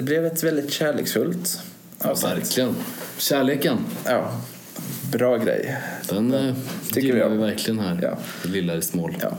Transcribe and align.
Det 0.00 0.04
blev 0.04 0.26
ett 0.26 0.42
väldigt 0.42 0.72
kärleksfullt 0.72 1.60
Ja, 2.02 2.10
avsnitt. 2.10 2.30
verkligen. 2.32 2.74
Kärleken, 3.18 3.78
Ja, 4.04 4.40
bra 5.12 5.36
grej. 5.36 5.76
den 6.08 6.34
eh, 6.34 6.54
Tycker 6.92 7.16
jag. 7.16 7.30
vi 7.30 7.36
verkligen 7.36 7.78
här. 7.80 7.98
Ja. 8.02 8.18
Det 8.42 8.48
lilla 8.48 8.76
i 8.76 8.82
smål. 8.82 9.16
Ja. 9.20 9.36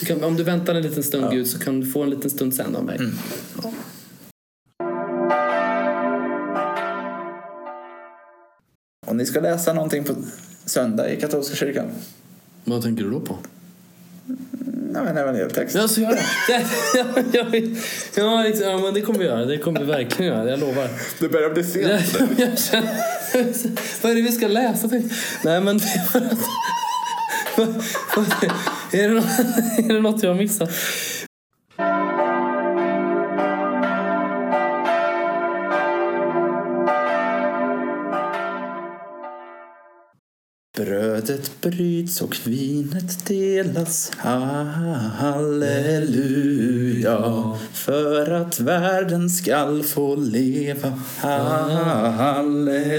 Du 0.00 0.06
kan, 0.06 0.24
om 0.24 0.36
du 0.36 0.44
väntar 0.44 0.74
en 0.74 0.82
liten 0.82 1.02
stund 1.02 1.30
Gud 1.30 1.46
så 1.46 1.58
kan 1.58 1.80
du 1.80 1.86
få 1.86 2.02
en 2.02 2.10
liten 2.10 2.30
stund 2.30 2.54
sen 2.54 2.76
av 2.76 2.84
mig. 2.84 2.96
Mm. 2.96 3.14
Och 9.06 9.16
ni 9.16 9.26
ska 9.26 9.40
läsa 9.40 9.72
någonting 9.72 10.04
på 10.04 10.14
söndag 10.64 11.10
i 11.12 11.20
katolska 11.20 11.56
kyrkan. 11.56 11.86
Vad 12.64 12.82
tänker 12.82 13.04
du 13.04 13.10
då 13.10 13.20
på? 13.20 13.38
Nej, 15.04 15.14
men 15.14 15.22
evangelietext. 15.22 15.74
Ja, 15.74 15.88
så 15.88 16.00
gör 16.00 16.10
det. 16.10 16.22
ja, 16.98 17.04
ja, 18.14 18.42
liksom, 18.42 18.66
ja, 18.68 18.78
men 18.78 18.94
det 18.94 19.00
kommer 19.00 19.18
vi 19.18 19.24
göra. 19.24 19.44
Det 19.44 19.58
kommer 19.58 19.80
vi 19.80 19.86
verkligen 19.86 20.32
göra. 20.34 20.50
Jag 20.50 20.60
lovar. 20.60 20.88
Det 21.18 21.28
börjar 21.28 21.50
bli 21.50 21.82
Jag, 21.82 22.00
sent. 22.04 22.38
jag 22.38 22.58
känner, 22.70 24.02
vad 24.02 24.12
är 24.12 24.16
det 24.16 24.22
vi 24.22 24.32
ska 24.32 24.48
läsa? 24.48 24.88
jag. 24.92 25.02
Nej, 25.44 25.60
men 25.60 25.78
det 25.78 25.84
är 29.02 29.08
det, 29.08 29.14
något, 29.14 29.24
är 29.78 29.94
det 29.94 30.00
något 30.00 30.22
jag 30.22 30.36
missat? 30.36 30.70
Brödet 40.78 41.60
bryts 41.60 42.22
och 42.22 42.36
vinet 42.44 43.26
delas, 43.26 44.12
halleluja. 45.18 46.38
För 47.72 48.30
att 48.30 48.60
världen 48.60 49.30
skall 49.30 49.82
få 49.82 50.16
leva, 50.16 50.92
halleluja. 52.16 52.98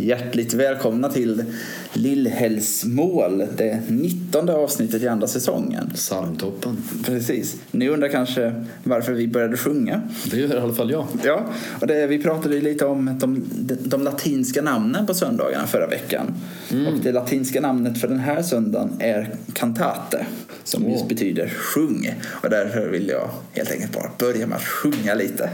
Hjärtligt 0.00 0.54
välkomna 0.54 1.08
till 1.08 1.44
Lillhällsmål, 1.92 3.46
det 3.56 3.80
nittonde 3.88 4.52
avsnittet 4.52 5.02
i 5.02 5.08
andra 5.08 5.26
säsongen. 5.26 5.90
Psalmtoppen. 5.94 6.76
Precis. 7.04 7.56
Ni 7.70 7.88
undrar 7.88 8.08
kanske 8.08 8.64
varför 8.82 9.12
vi 9.12 9.28
började 9.28 9.56
sjunga. 9.56 10.02
Det 10.30 10.36
gör 10.36 10.54
i 10.54 10.58
alla 10.58 10.72
fall 10.72 10.90
jag. 10.90 11.06
Ja, 11.24 11.44
och 11.80 11.86
det, 11.86 12.06
vi 12.06 12.22
pratade 12.22 12.54
ju 12.54 12.60
lite 12.60 12.84
om 12.84 13.18
de, 13.20 13.44
de, 13.58 13.74
de 13.84 14.02
latinska 14.02 14.62
namnen 14.62 15.06
på 15.06 15.14
söndagarna 15.14 15.66
förra 15.66 15.86
veckan. 15.86 16.34
Och 16.70 16.98
det 17.02 17.12
latinska 17.12 17.60
namnet 17.60 18.00
för 18.00 18.08
den 18.08 18.18
här 18.18 18.42
söndagen 18.42 18.90
är 18.98 19.34
cantate, 19.52 20.26
som 20.64 20.84
Åh. 20.86 20.92
just 20.92 21.08
betyder 21.08 21.48
sjung. 21.48 22.14
Och 22.26 22.50
därför 22.50 22.88
vill 22.88 23.08
jag 23.08 23.30
helt 23.52 23.70
enkelt 23.70 23.92
bara 23.92 24.10
börja 24.18 24.46
med 24.46 24.56
att 24.56 24.64
sjunga 24.64 25.14
lite. 25.14 25.50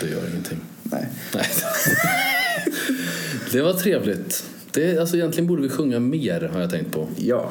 Det 0.00 0.10
gör 0.10 0.28
ingenting. 0.30 0.58
Nej. 0.82 1.08
Nej. 1.34 1.44
Det 3.54 3.62
var 3.62 3.72
trevligt. 3.72 4.44
Det, 4.72 4.98
alltså, 4.98 5.16
egentligen 5.16 5.46
borde 5.46 5.62
vi 5.62 5.68
sjunga 5.68 6.00
mer, 6.00 6.50
har 6.52 6.60
jag 6.60 6.70
tänkt 6.70 6.92
på. 6.92 7.08
Ja. 7.16 7.50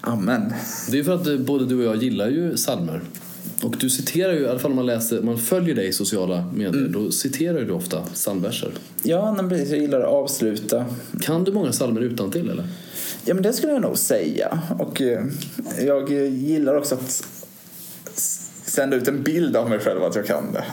Amen. 0.00 0.52
Det 0.90 0.98
är 0.98 1.04
för 1.04 1.14
att 1.14 1.26
eh, 1.26 1.36
både 1.36 1.66
du 1.66 1.78
och 1.78 1.84
jag 1.84 2.02
gillar 2.02 2.28
ju 2.28 2.56
psalmer. 2.56 3.00
Och 3.62 3.76
du 3.78 3.90
citerar 3.90 4.32
ju, 4.32 4.40
i 4.40 4.48
alla 4.48 4.58
fall 4.58 4.70
om 4.70 4.76
man 4.76 4.86
läser, 4.86 5.22
man 5.22 5.38
följer 5.38 5.74
dig 5.74 5.88
i 5.88 5.92
sociala 5.92 6.44
medier, 6.54 6.88
då 6.88 7.10
citerar 7.10 7.60
du 7.60 7.72
ofta 7.72 8.02
psalmverser. 8.02 8.72
Ja, 9.02 9.32
men 9.32 9.48
precis, 9.48 9.70
jag 9.70 9.78
gillar 9.78 10.00
att 10.00 10.06
avsluta. 10.06 10.84
Kan 11.22 11.44
du 11.44 11.52
många 11.52 11.70
psalmer 11.70 12.00
utan 12.00 12.30
till 12.30 12.50
eller? 12.50 12.64
Ja, 13.24 13.34
men 13.34 13.42
det 13.42 13.52
skulle 13.52 13.72
jag 13.72 13.82
nog 13.82 13.98
säga. 13.98 14.62
Och 14.78 15.00
eh, 15.00 15.24
jag 15.86 16.10
gillar 16.30 16.74
också 16.74 16.94
att 16.94 17.24
sända 18.64 18.96
ut 18.96 19.08
en 19.08 19.22
bild 19.22 19.56
av 19.56 19.70
mig 19.70 19.78
själv 19.78 20.02
att 20.02 20.16
jag 20.16 20.26
kan 20.26 20.52
det. 20.52 20.64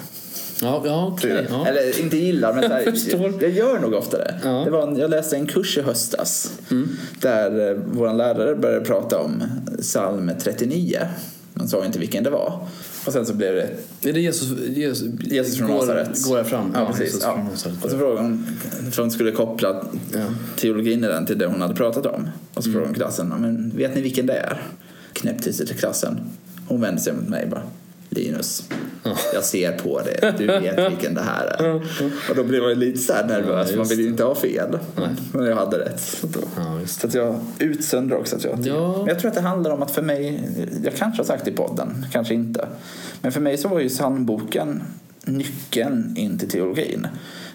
Ja, 0.62 0.82
ja 0.86 1.08
okej. 1.14 1.48
ja. 1.50 1.68
Eller 1.68 2.00
inte 2.02 2.18
gillar, 2.18 2.54
men 2.54 2.72
här, 2.72 2.82
Jag 3.42 3.52
gör 3.52 3.80
nog 3.80 3.94
ofta 3.94 4.18
det. 4.18 4.36
Ja. 4.44 4.50
Mm. 4.50 4.66
det 4.66 4.72
var 4.72 4.88
en, 4.88 4.98
jag 4.98 5.10
läste 5.10 5.36
en 5.36 5.46
kurs 5.48 5.78
i 5.78 5.82
höstas 5.82 6.52
där 7.22 7.70
eh, 7.72 7.78
vår 7.92 8.14
lärare 8.14 8.56
började 8.56 8.86
prata 8.86 9.20
om 9.20 9.44
psalm 9.82 10.32
39. 10.40 11.00
Man 11.54 11.68
sa 11.68 11.86
inte 11.86 12.00
vilken 12.00 12.24
det 12.24 12.30
var. 12.30 12.68
Och 13.06 13.14
sen 13.14 13.26
så 13.26 13.34
blev 13.34 13.56
det 13.56 14.10
Är 14.10 14.14
det 14.14 14.20
Jesus, 14.20 14.60
Jesus, 14.68 15.08
Jesus 15.24 15.58
från 15.58 15.68
Nasaret. 15.70 16.24
Går 16.28 16.38
jag 16.38 16.48
fram? 16.48 16.72
Ja, 16.76 16.86
precis. 16.94 17.20
Ja. 17.24 17.34
från 17.34 17.46
Nasaret. 17.46 17.84
Och 17.86 17.92
så 17.92 17.98
frågade 17.98 18.22
hon, 18.22 18.46
för 18.92 19.02
hon 19.02 19.12
skulle 19.12 19.32
koppla 19.32 19.84
Ja. 20.14 20.20
teologin 20.56 21.04
i 21.04 21.08
den 21.08 21.26
till 21.26 21.38
det 21.38 21.46
hon 21.46 21.62
hade 21.62 21.74
pratat 21.76 22.06
om. 22.06 22.28
Och 22.54 22.64
så 22.64 22.70
Mm. 22.70 22.74
frågade 22.74 22.88
hon 22.88 22.94
klassen, 22.96 23.28
"Ja, 23.32 23.38
men 23.38 23.72
vet 23.78 23.96
ni 23.96 24.02
vilken 24.02 24.26
det 24.26 24.34
är? 24.34 24.62
Knäpp 25.14 25.42
till 25.42 25.54
klassen. 25.68 26.20
Hon 26.68 26.82
vände 26.82 27.02
sig 27.02 27.14
mot 27.14 27.28
mig 27.30 27.44
och 27.44 27.50
bara, 27.50 27.62
Linus, 28.10 28.64
jag 29.34 29.44
ser 29.44 29.72
på 29.72 30.02
det, 30.02 30.34
du 30.38 30.46
vet 30.46 30.92
vilken 30.92 31.14
det 31.14 31.22
här 31.22 31.46
är. 31.46 31.76
Och 32.30 32.36
då 32.36 32.44
blev 32.44 32.64
jag 32.64 32.78
lite 32.78 32.98
så 33.00 33.14
nervös, 33.14 33.68
Ja, 33.72 33.78
man 33.78 33.88
vill 33.88 34.00
ju 34.00 34.08
inte 34.08 34.24
ha 34.24 34.36
fel. 34.36 34.80
Nej. 34.96 35.08
Men 35.34 35.46
jag 35.46 35.56
hade 35.56 35.80
rätt. 35.80 36.00
Så, 36.00 36.28
Ja, 36.58 36.80
att 37.04 37.14
jag 37.14 37.40
utsöndrar 37.60 38.18
också 38.18 38.36
att 38.36 38.44
jag 38.44 38.60
Ja. 38.68 38.98
Men 38.98 39.08
jag 39.08 39.20
tror 39.20 39.30
att 39.30 39.36
det 39.36 39.42
handlar 39.42 39.72
om 39.72 39.82
att 39.82 39.92
för 39.92 40.02
mig, 40.02 40.50
jag 40.84 40.96
kanske 40.96 41.20
har 41.20 41.26
sagt 41.26 41.46
det 41.46 41.52
i 41.52 41.54
podden, 41.54 42.06
kanske 42.12 42.34
inte. 42.34 42.68
Men 43.22 43.32
för 43.32 43.42
mig 43.42 43.58
så 43.58 43.68
var 43.68 43.80
ju 43.80 43.90
psalmboken 43.90 44.82
nyckeln 45.26 46.14
in 46.18 46.38
till 46.38 46.50
teologin 46.50 47.08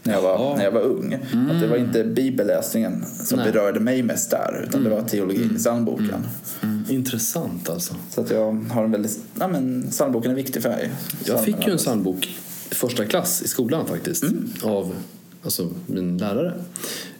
när 0.02 0.14
jag 0.14 0.22
var, 0.22 0.30
Jaha. 0.30 0.56
när 0.56 0.64
jag 0.64 0.72
var 0.72 0.80
ung. 0.80 1.14
Att 1.50 1.60
det 1.60 1.66
var 1.66 1.76
inte 1.76 2.04
bibelläsningen 2.04 3.04
som 3.06 3.38
Nej. 3.38 3.52
berörde 3.52 3.80
mig 3.80 4.02
mest 4.02 4.30
där, 4.30 4.66
utan 4.68 4.84
det 4.84 4.90
var 4.90 5.02
teologin 5.02 5.50
i 5.54 5.58
psalmboken. 5.58 6.26
Mm. 6.62 6.73
Intressant 6.88 7.70
alltså. 7.70 7.94
Så 8.10 8.20
att 8.20 8.30
jag 8.30 8.52
har 8.70 8.84
en 8.84 8.90
väldigt, 8.90 9.18
ja 9.38 9.48
men 9.48 9.90
psalmboken 9.90 10.30
är 10.30 10.34
viktig 10.34 10.62
för 10.62 10.70
mig. 10.70 10.90
Jag 11.24 11.44
fick 11.44 11.66
ju 11.66 11.72
en 11.72 11.78
psalmbok 11.78 12.28
i 12.70 12.74
första 12.74 13.04
klass 13.04 13.42
i 13.42 13.48
skolan 13.48 13.86
faktiskt. 13.86 14.22
Mm. 14.22 14.50
Av 14.62 14.94
alltså, 15.42 15.70
min 15.86 16.18
lärare. 16.18 16.52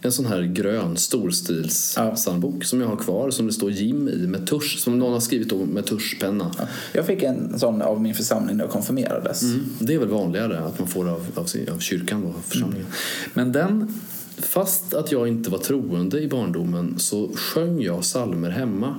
En 0.00 0.12
sån 0.12 0.26
här 0.26 0.42
grön 0.42 0.96
storstils 0.96 1.94
Ja. 1.96 2.14
psalmbok 2.14 2.64
som 2.64 2.80
jag 2.80 2.88
har 2.88 2.96
kvar. 2.96 3.30
Som 3.30 3.46
det 3.46 3.52
står 3.52 3.70
Jim 3.70 4.08
i 4.08 4.26
med 4.26 4.46
tusch. 4.46 4.78
Som 4.78 4.98
någon 4.98 5.12
har 5.12 5.20
skrivit 5.20 5.48
då 5.48 5.64
med 5.64 5.86
tuschpenna. 5.86 6.54
Jag 6.92 7.06
fick 7.06 7.22
en 7.22 7.58
sån 7.58 7.82
av 7.82 8.02
min 8.02 8.14
församling 8.14 8.56
när 8.56 8.64
jag 8.64 8.70
konfirmerades. 8.72 9.42
Mm. 9.42 9.64
Det 9.78 9.94
är 9.94 9.98
väl 9.98 10.08
vanligare 10.08 10.58
att 10.58 10.78
man 10.78 10.88
får 10.88 11.08
av, 11.08 11.26
av, 11.34 11.48
av 11.74 11.78
kyrkan 11.78 12.22
då, 12.22 12.34
församlingen. 12.48 12.86
Men 13.34 13.52
den, 13.52 13.94
fast 14.36 14.94
att 14.94 15.12
jag 15.12 15.28
inte 15.28 15.50
var 15.50 15.58
troende 15.58 16.20
i 16.20 16.28
barndomen 16.28 16.94
så 16.98 17.30
sjöng 17.34 17.82
jag 17.82 18.02
psalmer 18.02 18.50
hemma. 18.50 18.96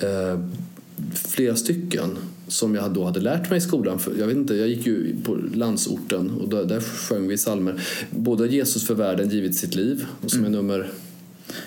Eh, 0.00 0.40
flera 1.14 1.56
stycken 1.56 2.18
som 2.48 2.74
jag 2.74 2.90
då 2.90 3.04
hade 3.04 3.20
lärt 3.20 3.50
mig 3.50 3.58
i 3.58 3.60
skolan. 3.60 3.98
För 3.98 4.14
jag, 4.18 4.26
vet 4.26 4.36
inte, 4.36 4.54
jag 4.54 4.68
gick 4.68 4.86
ju 4.86 5.16
på 5.24 5.38
landsorten 5.54 6.30
och 6.30 6.48
där, 6.48 6.64
där 6.64 6.80
sjöng 6.80 7.28
vi 7.28 7.36
psalmer. 7.36 7.82
Både 8.10 8.46
Jesus 8.46 8.86
för 8.86 8.94
världen 8.94 9.28
givit 9.30 9.56
sitt 9.56 9.74
liv, 9.74 10.06
och 10.24 10.30
som 10.30 10.44
är 10.44 10.50
nummer 10.50 10.90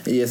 Eh, 0.05 0.27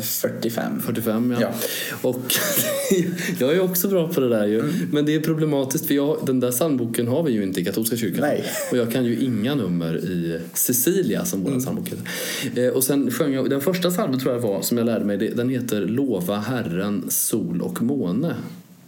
45. 0.00 0.80
45 0.80 1.30
ja. 1.30 1.40
Ja. 1.40 1.54
Och 2.02 2.34
jag 3.38 3.54
är 3.54 3.60
också 3.60 3.88
bra 3.88 4.08
på 4.08 4.20
det 4.20 4.28
där 4.28 4.46
ju. 4.46 4.60
Mm. 4.60 4.72
Men 4.92 5.06
det 5.06 5.14
är 5.14 5.20
problematiskt 5.20 5.86
för 5.86 5.94
jag, 5.94 6.18
den 6.26 6.40
där 6.40 6.50
psalmboken 6.50 7.08
har 7.08 7.22
vi 7.22 7.32
ju 7.32 7.42
inte 7.42 7.60
i 7.60 7.64
katolska 7.64 7.96
kyrkan. 7.96 8.20
Nej. 8.20 8.44
Och 8.70 8.76
jag 8.76 8.92
kan 8.92 9.04
ju 9.04 9.20
inga 9.20 9.54
nummer 9.54 9.96
i 9.96 10.40
Cecilia 10.54 11.24
som 11.24 11.40
Mm. 11.40 11.52
vår 11.52 11.60
psalmbok 11.60 11.88
heter. 11.88 12.66
Eh, 12.66 12.72
och 12.72 12.84
sen 12.84 13.10
sjöng 13.10 13.32
jag, 13.34 13.50
den 13.50 13.60
första 13.60 13.90
psalmen 13.90 14.20
tror 14.20 14.34
jag 14.34 14.40
var 14.40 14.62
som 14.62 14.78
jag 14.78 14.84
lärde 14.84 15.04
mig, 15.04 15.16
den 15.18 15.48
heter 15.48 15.80
Lova 15.80 16.36
Herren, 16.38 17.04
sol 17.08 17.62
och 17.62 17.82
måne. 17.82 18.34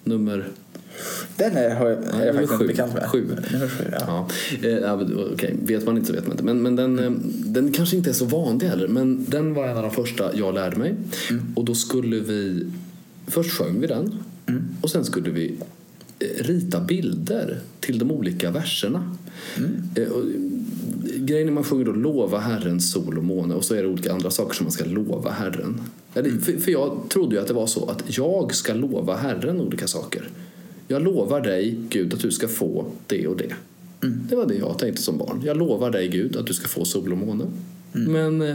Nummer 0.04 0.48
Den 1.36 1.56
är, 1.56 1.74
har 1.74 1.88
jag, 1.88 1.98
är 2.20 2.26
jag 2.26 2.34
faktiskt 2.34 2.52
sju. 2.52 2.64
inte 2.64 2.66
bekant 2.66 2.94
med. 2.94 3.10
Sju. 3.10 3.26
Nummer 3.52 3.68
sju, 3.68 3.84
ja. 3.92 4.28
Ja. 4.62 4.68
Eh, 4.68 4.92
okej, 5.32 5.56
vet 5.62 5.86
man 5.86 5.96
inte 5.96 6.06
så 6.06 6.12
vet 6.12 6.26
man 6.26 6.32
inte. 6.32 6.44
Men, 6.44 6.62
men 6.62 6.76
den, 6.76 6.98
eh, 6.98 7.10
den 7.44 7.72
kanske 7.72 7.96
inte 7.96 8.10
är 8.10 8.14
så 8.14 8.24
vanlig 8.24 8.66
heller. 8.66 8.88
Men 8.88 9.24
den 9.28 9.54
var 9.54 9.68
en 9.68 9.76
av 9.76 9.82
de 9.82 9.90
första 9.90 10.36
jag 10.36 10.54
lärde 10.54 10.76
mig. 10.76 10.94
Och 11.54 11.64
då 11.64 11.74
skulle 11.74 12.20
vi... 12.20 12.66
Först 13.26 13.50
sjöng 13.50 13.80
vi 13.80 13.86
den. 13.86 14.14
Och 14.80 14.90
sen 14.90 15.04
skulle 15.04 15.30
vi 15.30 15.54
eh, 16.18 16.44
rita 16.44 16.80
bilder 16.80 17.60
till 17.80 17.98
de 17.98 18.10
olika 18.10 18.50
verserna. 18.50 19.16
Eh, 19.94 20.08
och, 20.08 20.24
grejen 21.26 21.48
är 21.48 21.52
man 21.52 21.64
sjunger 21.64 21.84
då 21.84 21.92
lova 21.92 22.38
Herren 22.38 22.80
sol 22.80 23.18
och 23.18 23.24
måne 23.24 23.54
och 23.54 23.64
så 23.64 23.74
är 23.74 23.82
det 23.82 23.88
olika 23.88 24.12
andra 24.12 24.30
saker 24.30 24.54
som 24.54 24.64
man 24.64 24.72
ska 24.72 24.84
lova 24.84 25.30
Herren. 25.30 25.80
Eller, 26.14 26.30
för, 26.30 26.52
för 26.52 26.72
jag 26.72 27.00
trodde 27.08 27.34
ju 27.34 27.40
att 27.40 27.48
det 27.48 27.54
var 27.54 27.66
så 27.66 27.86
att 27.86 28.16
jag 28.16 28.54
ska 28.54 28.74
lova 28.74 29.16
Herren 29.16 29.60
olika 29.60 29.86
saker. 29.86 30.28
Jag 30.88 31.02
lovar 31.02 31.40
dig, 31.40 31.78
Gud, 31.88 32.14
att 32.14 32.20
du 32.20 32.30
ska 32.30 32.48
få 32.48 32.84
det 33.06 33.26
och 33.26 33.36
det. 33.36 33.54
Det 34.00 34.36
var 34.36 34.46
det 34.46 34.54
jag 34.54 34.78
tänkte 34.78 35.02
som 35.02 35.18
barn. 35.18 35.42
Jag 35.44 35.56
lovar 35.56 35.90
dig, 35.90 36.08
Gud, 36.08 36.36
att 36.36 36.46
du 36.46 36.54
ska 36.54 36.68
få 36.68 36.84
sol 36.84 37.12
och 37.12 37.18
måne. 37.18 37.44
Men 37.92 38.42
eh, 38.42 38.54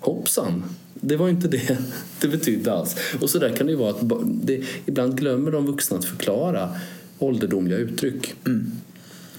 hoppsan, 0.00 0.64
det 0.94 1.16
var 1.16 1.28
inte 1.28 1.48
det 1.48 1.78
det 2.20 2.28
betydde 2.28 2.72
alls. 2.72 2.96
Och 3.20 3.30
så 3.30 3.38
där 3.38 3.56
kan 3.56 3.66
det 3.66 3.72
ju 3.72 3.78
vara 3.78 3.90
att 3.90 4.00
det, 4.24 4.62
ibland 4.86 5.18
glömmer 5.18 5.50
de 5.50 5.66
vuxna 5.66 5.96
att 5.96 6.04
förklara 6.04 6.68
ålderdomliga 7.18 7.78
uttryck. 7.78 8.34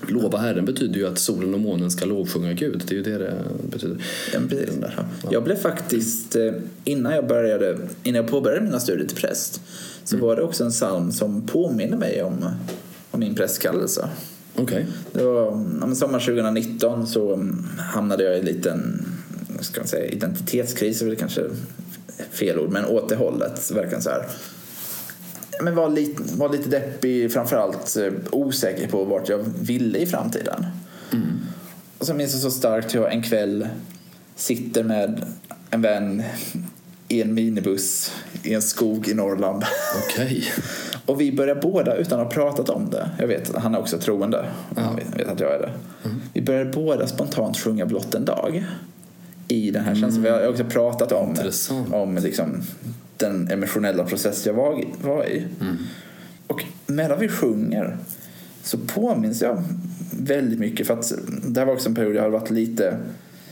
Lova 0.07 0.37
Herren 0.37 0.65
betyder 0.65 0.95
ju 0.95 1.07
att 1.07 1.19
solen 1.19 1.53
och 1.53 1.59
månen 1.59 1.91
ska 1.91 2.05
lovsjunga 2.05 2.53
Gud. 2.53 2.83
Det 2.87 2.93
är 2.93 2.97
ju 2.97 3.03
det 3.03 3.17
det 3.17 3.33
betyder. 3.71 3.97
Ja, 4.33 4.39
precis. 4.49 4.69
Jag 5.31 5.43
blev 5.43 5.55
faktiskt, 5.55 6.35
eh, 6.35 6.53
innan 6.83 7.13
jag, 7.13 7.27
började, 7.27 7.77
innan 8.03 8.21
jag 8.21 8.31
påbörjade 8.31 8.65
mina 8.65 8.79
studier 8.79 9.07
till 9.07 9.17
präst, 9.17 9.61
så 10.03 10.17
var 10.17 10.35
det 10.35 10.41
också 10.41 10.63
en 10.63 10.71
psalm 10.71 11.11
som 11.11 11.47
påminner 11.47 11.97
mig 11.97 12.23
om, 12.23 12.45
om 13.11 13.19
min 13.19 13.35
prästkallelse. 13.35 14.09
Okej. 14.55 14.85
Det 15.11 15.23
var 15.23 15.41
ja, 15.41 15.55
men 15.87 15.95
sommar 15.95 16.19
2019 16.19 17.07
så 17.07 17.33
mm, 17.33 17.65
hamnade 17.77 18.23
jag 18.23 18.35
i 18.35 18.39
en 18.39 18.45
liten 18.45 19.05
ska 19.63 19.81
man 19.81 19.87
säga, 19.87 20.05
identitetskris, 20.05 21.01
är 21.01 21.05
väl 21.05 21.15
kanske 21.15 21.41
fel 22.31 22.59
ord, 22.59 22.69
men 22.69 22.85
åt 22.85 23.09
det 23.09 23.15
hållet. 23.15 23.71
Verkligen 23.71 24.01
så 24.01 24.09
här. 24.09 24.25
Ja, 25.57 25.63
Men 25.63 25.75
var 25.75 25.89
lite, 25.89 26.23
var 26.35 26.49
lite 26.49 26.69
deppig, 26.69 27.33
framförallt 27.33 27.97
eh, 27.97 28.11
osäker 28.31 28.87
på 28.87 29.03
vart 29.05 29.29
jag 29.29 29.39
ville 29.59 29.99
i 29.99 30.05
framtiden. 30.05 30.65
Och 31.97 32.05
så 32.05 32.13
minns 32.13 32.33
jag 32.33 32.41
så 32.41 32.51
starkt 32.51 32.95
hur 32.95 33.01
jag 33.01 33.13
en 33.13 33.23
kväll 33.23 33.67
sitter 34.35 34.83
med 34.83 35.25
en 35.69 35.81
vän 35.81 36.23
i 37.07 37.21
en 37.21 37.33
minibuss 37.33 38.11
i 38.43 38.53
en 38.53 38.61
skog 38.61 39.07
i 39.07 39.13
Norrland. 39.13 39.63
Okej. 40.03 40.43
Och 41.05 41.21
vi 41.21 41.31
börjar 41.31 41.55
båda, 41.55 41.95
utan 41.95 42.19
att 42.19 42.25
ha 42.25 42.31
pratat 42.31 42.69
om 42.69 42.89
det, 42.89 43.09
jag 43.19 43.27
vet 43.27 43.55
att 43.55 43.63
han 43.63 43.75
är 43.75 43.79
också 43.79 43.97
troende, 43.97 44.45
han 44.75 44.95
vet, 44.95 45.19
vet 45.19 45.27
att 45.27 45.39
jag 45.39 45.53
är 45.55 45.59
det. 45.59 45.71
Vi 46.33 46.41
börjar 46.41 46.65
båda 46.65 47.07
spontant 47.07 47.57
sjunga 47.57 47.85
Blott 47.85 48.15
en 48.15 48.25
dag. 48.25 48.65
I 49.47 49.71
den 49.71 49.83
här 49.83 49.95
känslan. 49.95 50.23
Vi 50.23 50.29
har 50.29 50.47
också 50.47 50.63
pratat 50.63 51.11
om, 51.11 51.29
Intressant. 51.29 51.93
om 51.93 52.17
liksom, 52.17 52.61
den 53.23 53.51
emotionella 53.51 54.05
process 54.05 54.45
jag 54.45 54.53
var, 54.53 54.83
var 55.01 55.25
i. 55.25 55.47
Och 56.47 56.63
medan 56.87 57.19
vi 57.19 57.27
sjunger 57.27 57.97
så 58.63 58.77
påminns 58.77 59.41
jag 59.41 59.63
väldigt 60.11 60.59
mycket, 60.59 60.87
för 60.87 60.93
att 60.93 61.13
det 61.43 61.59
här 61.59 61.67
var 61.67 61.73
också 61.73 61.89
en 61.89 61.95
period 61.95 62.15
jag 62.15 62.21
hade 62.21 62.33
varit 62.33 62.49
lite 62.49 62.97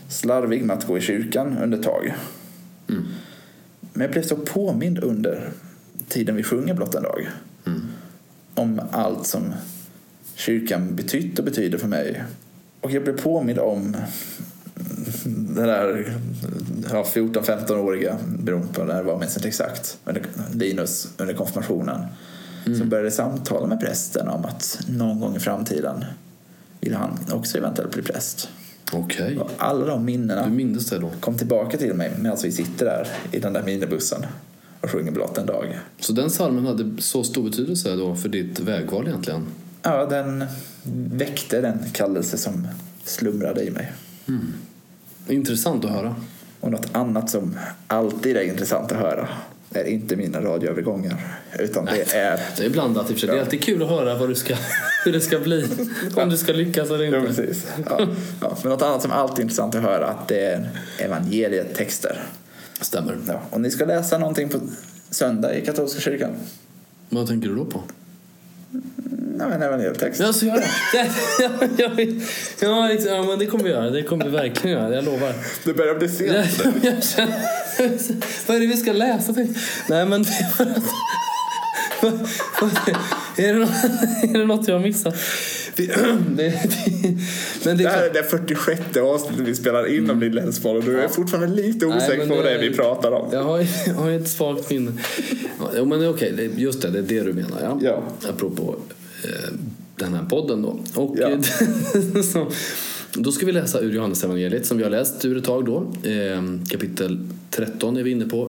slarvig 0.07 0.63
med 0.65 0.77
att 0.77 0.87
gå 0.87 0.97
i 0.97 1.01
kyrkan 1.01 1.57
under 1.57 1.77
ett 1.77 1.83
tag. 1.83 2.13
Men 3.93 4.01
jag 4.01 4.11
blev 4.11 4.23
så 4.23 4.35
påmind 4.35 4.99
under 4.99 5.49
tiden 6.07 6.35
vi 6.35 6.43
sjunger 6.43 6.73
blott 6.73 6.95
en 6.95 7.03
dag. 7.03 7.29
Om 8.55 8.81
allt 8.91 9.27
som 9.27 9.53
kyrkan 10.35 10.95
betytt 10.95 11.39
och 11.39 11.45
betyder 11.45 11.77
för 11.77 11.87
mig. 11.87 12.23
Och 12.81 12.91
jag 12.91 13.03
blev 13.03 13.21
påmind 13.21 13.59
om 13.59 13.95
den 15.23 15.55
där 15.55 16.13
ja, 16.91 17.03
14-15-åriga, 17.13 18.17
beroende 18.39 18.73
på 18.73 18.83
när 18.83 18.95
det 18.95 19.03
var, 19.03 19.19
minns 19.19 19.37
inte 19.37 19.47
exakt, 19.47 19.97
Linus 20.53 21.07
under 21.17 21.33
konfirmationen. 21.33 22.01
Som 22.65 22.89
började 22.89 23.11
samtala 23.11 23.67
med 23.67 23.79
prästen 23.79 24.27
om 24.27 24.45
att 24.45 24.79
någon 24.89 25.19
gång 25.19 25.35
i 25.35 25.39
framtiden 25.39 26.05
vill 26.79 26.95
han 26.95 27.17
också 27.31 27.57
eventuellt 27.57 27.93
bli 27.93 28.01
präst. 28.01 28.49
Okej. 28.93 29.37
Och 29.37 29.51
alla 29.57 29.85
de 29.85 30.05
minnena 30.05 30.45
Du 30.45 30.51
minns 30.51 30.89
det 30.89 30.99
då? 30.99 31.11
kom 31.19 31.37
tillbaka 31.37 31.77
till 31.77 31.93
mig 31.93 32.11
medan 32.19 32.37
vi 32.43 32.51
sitter 32.51 32.85
där 32.85 33.07
i 33.31 33.39
den 33.39 33.53
där 33.53 33.63
minibussen 33.63 34.25
och 34.81 34.89
sjunger 34.89 35.11
blott 35.11 35.37
en 35.37 35.45
dag. 35.45 35.79
Så 35.99 36.13
den 36.13 36.29
salmen 36.29 36.65
hade 36.65 37.01
så 37.01 37.23
stor 37.23 37.43
betydelse 37.43 37.95
då 37.95 38.15
för 38.15 38.29
ditt 38.29 38.59
vägval 38.59 39.07
egentligen? 39.07 39.47
Ja, 39.81 40.05
den 40.05 40.45
väckte 41.11 41.61
den 41.61 41.79
kallelse 41.93 42.37
som 42.37 42.67
slumrade 43.03 43.63
i 43.63 43.71
mig. 43.71 43.91
Intressant 45.27 45.85
att 45.85 45.91
höra. 45.91 46.15
Och 46.59 46.71
något 46.71 46.95
annat 46.95 47.29
som 47.29 47.57
alltid 47.87 48.37
är 48.37 48.41
intressant 48.41 48.91
att 48.91 48.97
höra 48.97 49.27
är 49.73 49.83
inte 49.83 50.15
mina 50.15 50.41
radioövergångar. 50.41 51.37
Utan 51.59 51.85
det 51.85 52.15
är... 52.15 52.39
Det 52.57 52.65
är 52.65 52.69
blandat 52.69 53.09
i 53.09 53.13
och 53.13 53.17
för 53.17 53.19
sig. 53.19 53.29
Det 53.29 53.37
är 53.37 53.41
alltid 53.41 53.63
kul 53.63 53.83
att 53.83 53.89
höra 53.89 54.17
vad 54.17 54.29
du 54.29 54.35
ska, 54.35 54.55
hur 55.05 55.11
det 55.13 55.21
ska 55.21 55.39
bli. 55.39 55.65
Om 56.15 56.29
du 56.29 56.37
ska 56.37 56.53
lyckas 56.53 56.89
eller 56.89 57.03
Ja, 57.03 57.17
inte. 57.17 57.27
precis. 57.27 57.67
Ja, 57.89 58.07
ja. 58.41 58.57
Men 58.63 58.71
något 58.71 58.81
annat 58.81 59.01
som 59.01 59.11
alltid 59.11 59.37
är 59.39 59.41
intressant 59.43 59.75
att 59.75 59.81
höra 59.81 60.07
att 60.07 60.27
det 60.27 60.45
är 60.45 60.69
evangelietexter. 60.99 62.23
Stämmer. 62.81 63.17
Ja. 63.27 63.41
Och 63.49 63.61
ni 63.61 63.71
ska 63.71 63.85
läsa 63.85 64.17
någonting 64.17 64.49
på 64.49 64.59
söndag 65.09 65.55
i 65.55 65.65
katolska 65.65 66.01
kyrkan. 66.01 66.31
Vad 67.09 67.27
tänker 67.27 67.47
du 67.49 67.55
då 67.55 67.65
på? 67.65 67.81
Ja, 69.41 69.53
en 69.55 69.61
evangelietext. 69.61 70.19
Ja, 70.19 70.33
så 70.33 70.45
gör 70.45 70.55
det. 70.55 70.65
Ja, 71.43 71.49
ja, 71.77 71.89
ja, 72.59 72.87
liksom, 72.87 73.11
ja, 73.13 73.23
men 73.23 73.39
det 73.39 73.45
kommer 73.45 73.63
vi 73.63 73.69
göra. 73.69 73.89
Det 73.89 74.03
kommer 74.03 74.25
vi 74.25 74.31
verkligen 74.31 74.77
göra. 74.77 74.95
Jag 74.95 75.03
lovar. 75.05 75.33
Det 75.63 75.73
börjar 75.73 75.95
bli 75.95 76.07
Jag, 76.27 76.45
sent. 76.45 77.15
jag 77.17 77.27
vad 78.47 78.57
är 78.57 78.59
det 78.61 78.67
vi 78.67 78.77
ska 78.77 78.93
läsa? 78.93 79.33
till? 79.33 79.53
Nej, 79.89 80.05
men 80.05 80.25
är 83.37 83.53
det, 83.53 83.59
något, 83.59 83.69
är 84.23 84.39
det 84.39 84.45
något 84.45 84.67
jag 84.67 84.75
har 84.75 84.81
missat? 84.81 85.15
Det, 85.75 85.85
det, 85.85 86.53
men 87.65 87.77
det 87.77 87.83
Det 87.83 87.83
är 87.83 87.89
här 87.89 88.03
är 88.03 88.13
det 88.13 88.23
46 88.23 88.81
avsnittet 88.97 89.47
vi 89.47 89.55
spelar 89.55 89.95
in 89.95 90.09
om 90.09 90.19
din 90.19 90.31
läsboll 90.31 90.77
och 90.77 90.83
du 90.83 90.99
är 91.01 91.07
fortfarande 91.07 91.47
lite 91.61 91.85
Nej, 91.85 91.97
osäker 91.97 92.17
men 92.17 92.29
på 92.29 92.35
vad 92.35 92.45
det 92.45 92.51
är 92.51 92.59
vi 92.59 92.73
pratar 92.75 93.11
om. 93.11 93.29
jag 93.33 93.43
har, 93.43 93.65
jag 93.87 93.93
har 93.93 94.11
ett 94.11 94.27
svagt 94.29 94.69
minne. 94.69 94.91
Jo, 95.77 95.85
men 95.85 96.09
okej, 96.09 96.33
det- 96.37 96.61
just 96.61 96.81
det, 96.81 96.89
det 96.89 96.99
är 96.99 97.01
det 97.03 97.23
du 97.23 97.33
menar. 97.33 97.57
Ja. 97.61 97.79
Ja. 97.81 98.29
Apropå 98.29 98.75
den 99.95 100.13
här 100.13 100.25
podden 100.25 100.61
då. 100.61 100.79
Och, 100.95 101.15
Ja. 101.19 101.29
eh, 101.29 101.41
så, 102.33 102.51
då 103.13 103.31
ska 103.31 103.45
vi 103.45 103.51
läsa 103.51 103.79
ur 103.79 103.93
Johannes 103.93 104.23
evangeliet 104.23 104.65
som 104.65 104.77
vi 104.77 104.83
har 104.83 104.89
läst 104.91 105.25
ur 105.25 105.37
ett 105.37 105.43
tag 105.43 105.65
då. 105.65 106.09
Eh, 106.09 106.41
kapitel 106.69 107.19
13 107.49 107.97
är 107.97 108.03
vi 108.03 108.11
inne 108.11 108.25
på. 108.25 108.47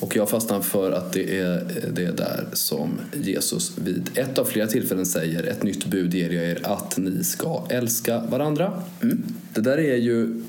Och 0.00 0.16
jag 0.16 0.30
fastnar 0.30 0.60
för 0.60 0.92
att 0.92 1.12
det 1.12 1.38
är 1.38 1.64
det 1.92 2.16
där 2.16 2.46
som 2.52 3.00
Jesus 3.12 3.78
vid 3.78 4.10
ett 4.14 4.38
av 4.38 4.44
flera 4.44 4.66
tillfällen 4.66 5.06
säger 5.06 5.42
ett 5.42 5.62
nytt 5.62 5.86
bud 5.86 6.14
ger 6.14 6.30
jag 6.30 6.44
er 6.44 6.60
att 6.66 6.96
ni 6.98 7.24
ska 7.24 7.66
älska 7.70 8.20
varandra. 8.30 8.82
Det 9.54 9.60
där 9.60 9.78
är 9.78 9.96
ju 9.96 10.42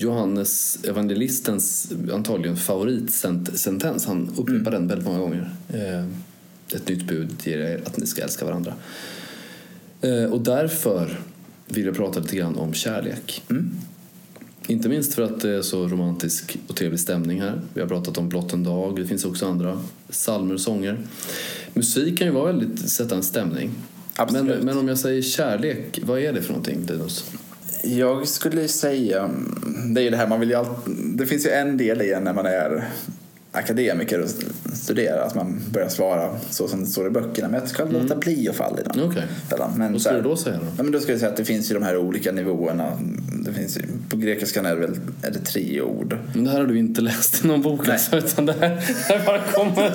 Johannes 0.00 0.78
evangelistens 0.84 1.92
antagligen 2.12 2.56
favoritsentens. 2.56 4.06
Han 4.06 4.30
upprepar 4.36 4.70
den 4.70 4.88
väldigt 4.88 5.06
många 5.06 5.18
gånger. 5.18 5.50
Eh, 5.68 6.04
Ett 6.76 6.88
nytt 6.88 7.06
bud 7.06 7.30
ger 7.44 7.58
er 7.58 7.80
att 7.86 7.96
ni 7.96 8.06
ska 8.06 8.22
älska 8.22 8.44
varandra. 8.44 8.74
Eh, 10.00 10.24
Och 10.24 10.40
därför 10.40 11.20
vill 11.66 11.86
jag 11.86 11.96
prata 11.96 12.20
lite 12.20 12.36
grann 12.36 12.56
om 12.56 12.72
kärlek. 12.72 13.42
Inte 14.66 14.88
minst 14.88 15.14
för 15.14 15.22
att 15.22 15.40
det 15.40 15.50
är 15.50 15.62
så 15.62 15.88
romantisk 15.88 16.58
och 16.66 16.76
trevlig 16.76 17.00
stämning 17.00 17.40
här. 17.40 17.60
Vi 17.74 17.80
har 17.80 17.88
pratat 17.88 18.18
om 18.18 18.28
Blott 18.28 18.52
en 18.52 18.64
dag, 18.64 18.96
det 18.96 19.06
finns 19.06 19.24
också 19.24 19.46
andra 19.46 19.80
psalmer 20.10 20.54
och 20.54 20.60
sånger. 20.60 20.98
Musik 21.74 22.18
kan 22.18 22.26
ju 22.26 22.32
vara 22.32 22.52
väldigt, 22.52 22.90
sätta 22.90 23.16
en 23.16 23.22
stämning. 23.22 23.70
Men, 24.32 24.46
men 24.46 24.78
om 24.78 24.88
jag 24.88 24.98
säger 24.98 25.22
kärlek, 25.22 26.00
vad 26.02 26.18
är 26.18 26.32
det 26.32 26.42
för 26.42 26.48
någonting 26.48 26.86
Linus? 26.86 27.24
Jag 27.82 28.28
skulle 28.28 28.68
säga, 28.68 29.30
det 29.94 30.00
är 30.00 30.04
ju 30.04 30.10
det 30.10 30.16
här 30.16 30.26
man 30.26 30.40
vill 30.40 30.48
ju 30.48 30.54
alltid, 30.54 30.94
det 30.96 31.26
finns 31.26 31.46
ju 31.46 31.50
en 31.50 31.76
del 31.76 32.02
i 32.02 32.12
en 32.12 32.24
när 32.24 32.34
man 32.34 32.46
är 32.46 32.88
akademiker 33.58 34.20
och 34.22 34.28
studerar 34.72 35.22
att 35.26 35.34
man 35.34 35.60
börjar 35.72 35.88
svara 35.88 36.30
så 36.50 36.68
som 36.68 36.80
det 36.80 36.86
står 36.86 37.06
i 37.06 37.10
böckerna 37.10 37.48
men 37.48 37.60
jag 37.60 37.68
ska 37.68 37.84
låta 37.84 38.16
bli 38.16 38.48
att 38.48 38.56
falla 38.56 38.78
i 38.80 38.82
den 38.82 39.12
fällan. 39.50 39.70
Men 39.76 39.92
Vad 39.92 40.00
skulle 40.02 40.16
du 40.18 40.22
då 40.22 40.36
säga 40.36 40.56
då? 40.56 40.62
Ja, 40.76 40.82
men 40.82 40.92
då 40.92 41.00
ska 41.00 41.12
jag 41.12 41.18
säga 41.20 41.30
att 41.30 41.36
det 41.36 41.44
finns 41.44 41.70
ju 41.70 41.74
de 41.74 41.82
här 41.82 41.96
olika 41.96 42.32
nivåerna. 42.32 42.92
Det 43.46 43.52
finns 43.52 43.76
ju, 43.76 43.82
på 44.10 44.16
grekiskan 44.16 44.66
är 44.66 44.74
det 44.74 44.80
väl 44.80 45.00
är 45.22 45.30
det 45.30 45.38
tre 45.38 45.80
ord. 45.80 46.16
Men 46.34 46.44
det 46.44 46.50
här 46.50 46.58
har 46.60 46.66
du 46.66 46.78
inte 46.78 47.00
läst 47.00 47.44
i 47.44 47.48
någon 47.48 47.62
bok 47.62 47.88
alltså, 47.88 48.16
utan 48.16 48.46
det 48.46 48.54
här, 48.60 48.68
det 49.08 49.14
här 49.14 49.26
bara 49.26 49.42
kommer... 49.42 49.92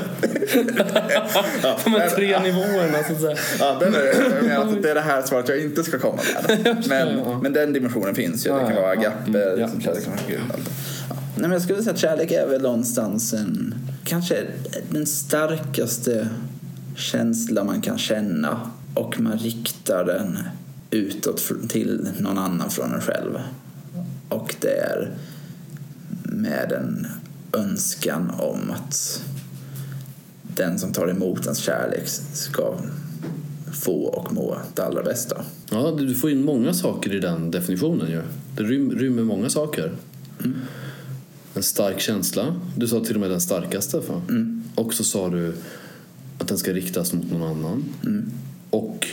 de 1.84 1.90
här 2.00 2.10
tre 2.10 2.40
nivåerna 2.40 3.04
så 3.08 3.14
att 3.14 3.22
säga. 3.22 3.38
Ja, 3.60 3.78
den 3.80 3.94
är, 3.96 4.00
jag 4.36 4.44
menar 4.44 4.62
att 4.66 4.84
det 4.84 4.90
är 4.90 4.96
det 4.96 5.02
här 5.02 5.22
svaret 5.22 5.50
jag 5.50 5.60
inte 5.60 5.84
ska 5.84 6.00
komma 6.00 6.20
med. 6.48 6.84
Men, 6.90 7.40
men 7.42 7.54
den 7.54 7.74
dimensionen 7.74 8.16
finns 8.16 8.46
ju. 8.46 8.50
Det 8.50 8.56
Ja, 8.56 8.68
kan 8.68 8.76
ja, 8.76 8.82
vara 8.82 8.96
ja. 8.96 9.00
agape, 9.00 9.44
Mm, 9.44 9.60
ja. 9.60 9.94
det. 9.94 10.34
Ja. 11.10 11.13
Nej, 11.36 11.42
men 11.42 11.52
jag 11.52 11.62
skulle 11.62 11.84
säga 11.84 11.94
att 11.94 12.00
kärlek 12.00 12.32
är 12.32 12.48
väl 12.48 12.62
någonstans 12.62 13.34
en, 13.34 13.76
kanske 14.04 14.48
den 14.90 15.06
starkaste 15.06 16.30
känsla 16.96 17.64
man 17.64 17.82
kan 17.82 17.98
känna 17.98 18.72
och 18.94 19.20
man 19.20 19.38
riktar 19.38 20.06
den 20.06 20.40
utåt 20.92 21.52
till 21.70 22.10
någon 22.20 22.38
annan 22.38 22.70
från 22.70 22.94
en 22.94 23.02
själv. 23.02 23.40
Och 24.30 24.56
det 24.60 24.80
är 24.80 25.12
med 26.24 26.72
en 26.72 27.08
önskan 27.54 28.32
om 28.40 28.72
att 28.72 29.24
den 30.56 30.80
som 30.80 30.94
tar 30.94 31.08
emot 31.08 31.44
ens 31.44 31.58
kärlek 31.58 32.08
ska 32.34 32.76
få 33.72 34.04
och 34.04 34.34
må 34.34 34.58
det 34.74 34.82
allra 34.82 35.04
bästa. 35.04 35.42
Ja, 35.70 35.92
du 35.98 36.16
får 36.16 36.32
in 36.32 36.46
många 36.46 36.74
saker 36.74 37.16
i 37.16 37.20
den 37.20 37.52
definitionen 37.52 38.12
ju. 38.12 38.22
Det 38.58 38.64
rym, 38.64 38.92
rymmer 38.92 39.24
många 39.24 39.50
saker. 39.50 39.92
En 41.56 41.64
stark 41.64 42.00
känsla. 42.00 42.62
Du 42.78 42.88
sa 42.88 43.00
till 43.00 43.16
och 43.16 43.22
med 43.22 43.30
den 43.30 43.42
starkaste. 43.42 44.02
För. 44.02 44.22
Och 44.76 44.94
så 44.94 45.04
sa 45.04 45.30
du 45.30 45.54
att 46.38 46.48
den 46.48 46.58
ska 46.58 46.74
riktas 46.74 47.14
mot 47.14 47.32
någon 47.32 47.44
annan. 47.44 47.84
Och 48.70 49.08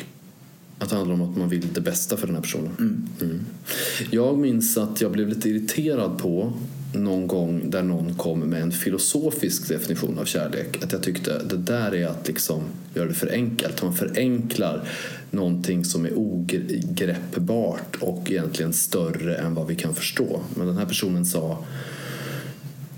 Att 0.79 0.91
det 0.91 0.97
handlar 0.97 1.15
om 1.15 1.23
att 1.23 1.37
man 1.37 1.49
vill 1.49 1.73
det 1.73 1.81
bästa 1.81 2.17
för 2.17 2.27
den 2.27 2.37
här 2.37 2.43
personen. 2.43 3.09
Mm. 3.21 3.41
Jag 4.11 4.39
minns 4.39 4.77
att 4.77 5.01
jag 5.01 5.13
blev 5.13 5.29
lite 5.29 5.49
irriterad 5.49 6.19
på 6.19 6.53
någon 6.95 7.27
gång 7.27 7.71
där 7.71 7.83
någon 7.83 8.15
kom 8.15 8.41
med 8.41 8.63
en 8.63 8.73
filosofisk 8.73 9.69
definition 9.69 10.19
av 10.19 10.25
kärlek. 10.25 10.85
Att 10.85 10.93
jag 10.93 11.03
tyckte 11.03 11.43
det 11.43 11.57
där 11.57 11.95
är 11.95 12.07
att 12.07 12.29
liksom 12.29 12.63
göra 12.95 13.09
det 13.09 13.15
för 13.15 13.33
enkelt. 13.33 13.83
Man 13.83 13.95
förenklar 13.95 14.89
någonting 15.31 15.85
som 15.85 16.05
är 16.05 16.13
ogreppbart 16.15 17.97
och 18.01 18.31
egentligen 18.31 18.73
större 18.73 19.37
än 19.37 19.55
vad 19.55 19.67
vi 19.67 19.75
kan 19.75 19.95
förstå. 19.95 20.41
Men 20.55 20.67
den 20.67 20.77
här 20.77 20.87
personen 20.87 21.27
sa 21.27 21.65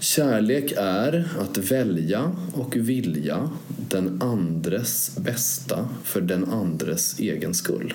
Kärlek 0.03 0.73
är 0.77 1.29
att 1.39 1.59
välja 1.59 2.33
och 2.53 2.77
vilja 2.77 3.51
den 3.89 4.23
andres 4.23 5.17
bästa 5.17 5.89
för 6.05 6.21
den 6.21 6.45
andres 6.45 7.19
egen 7.19 7.55
skull. 7.55 7.95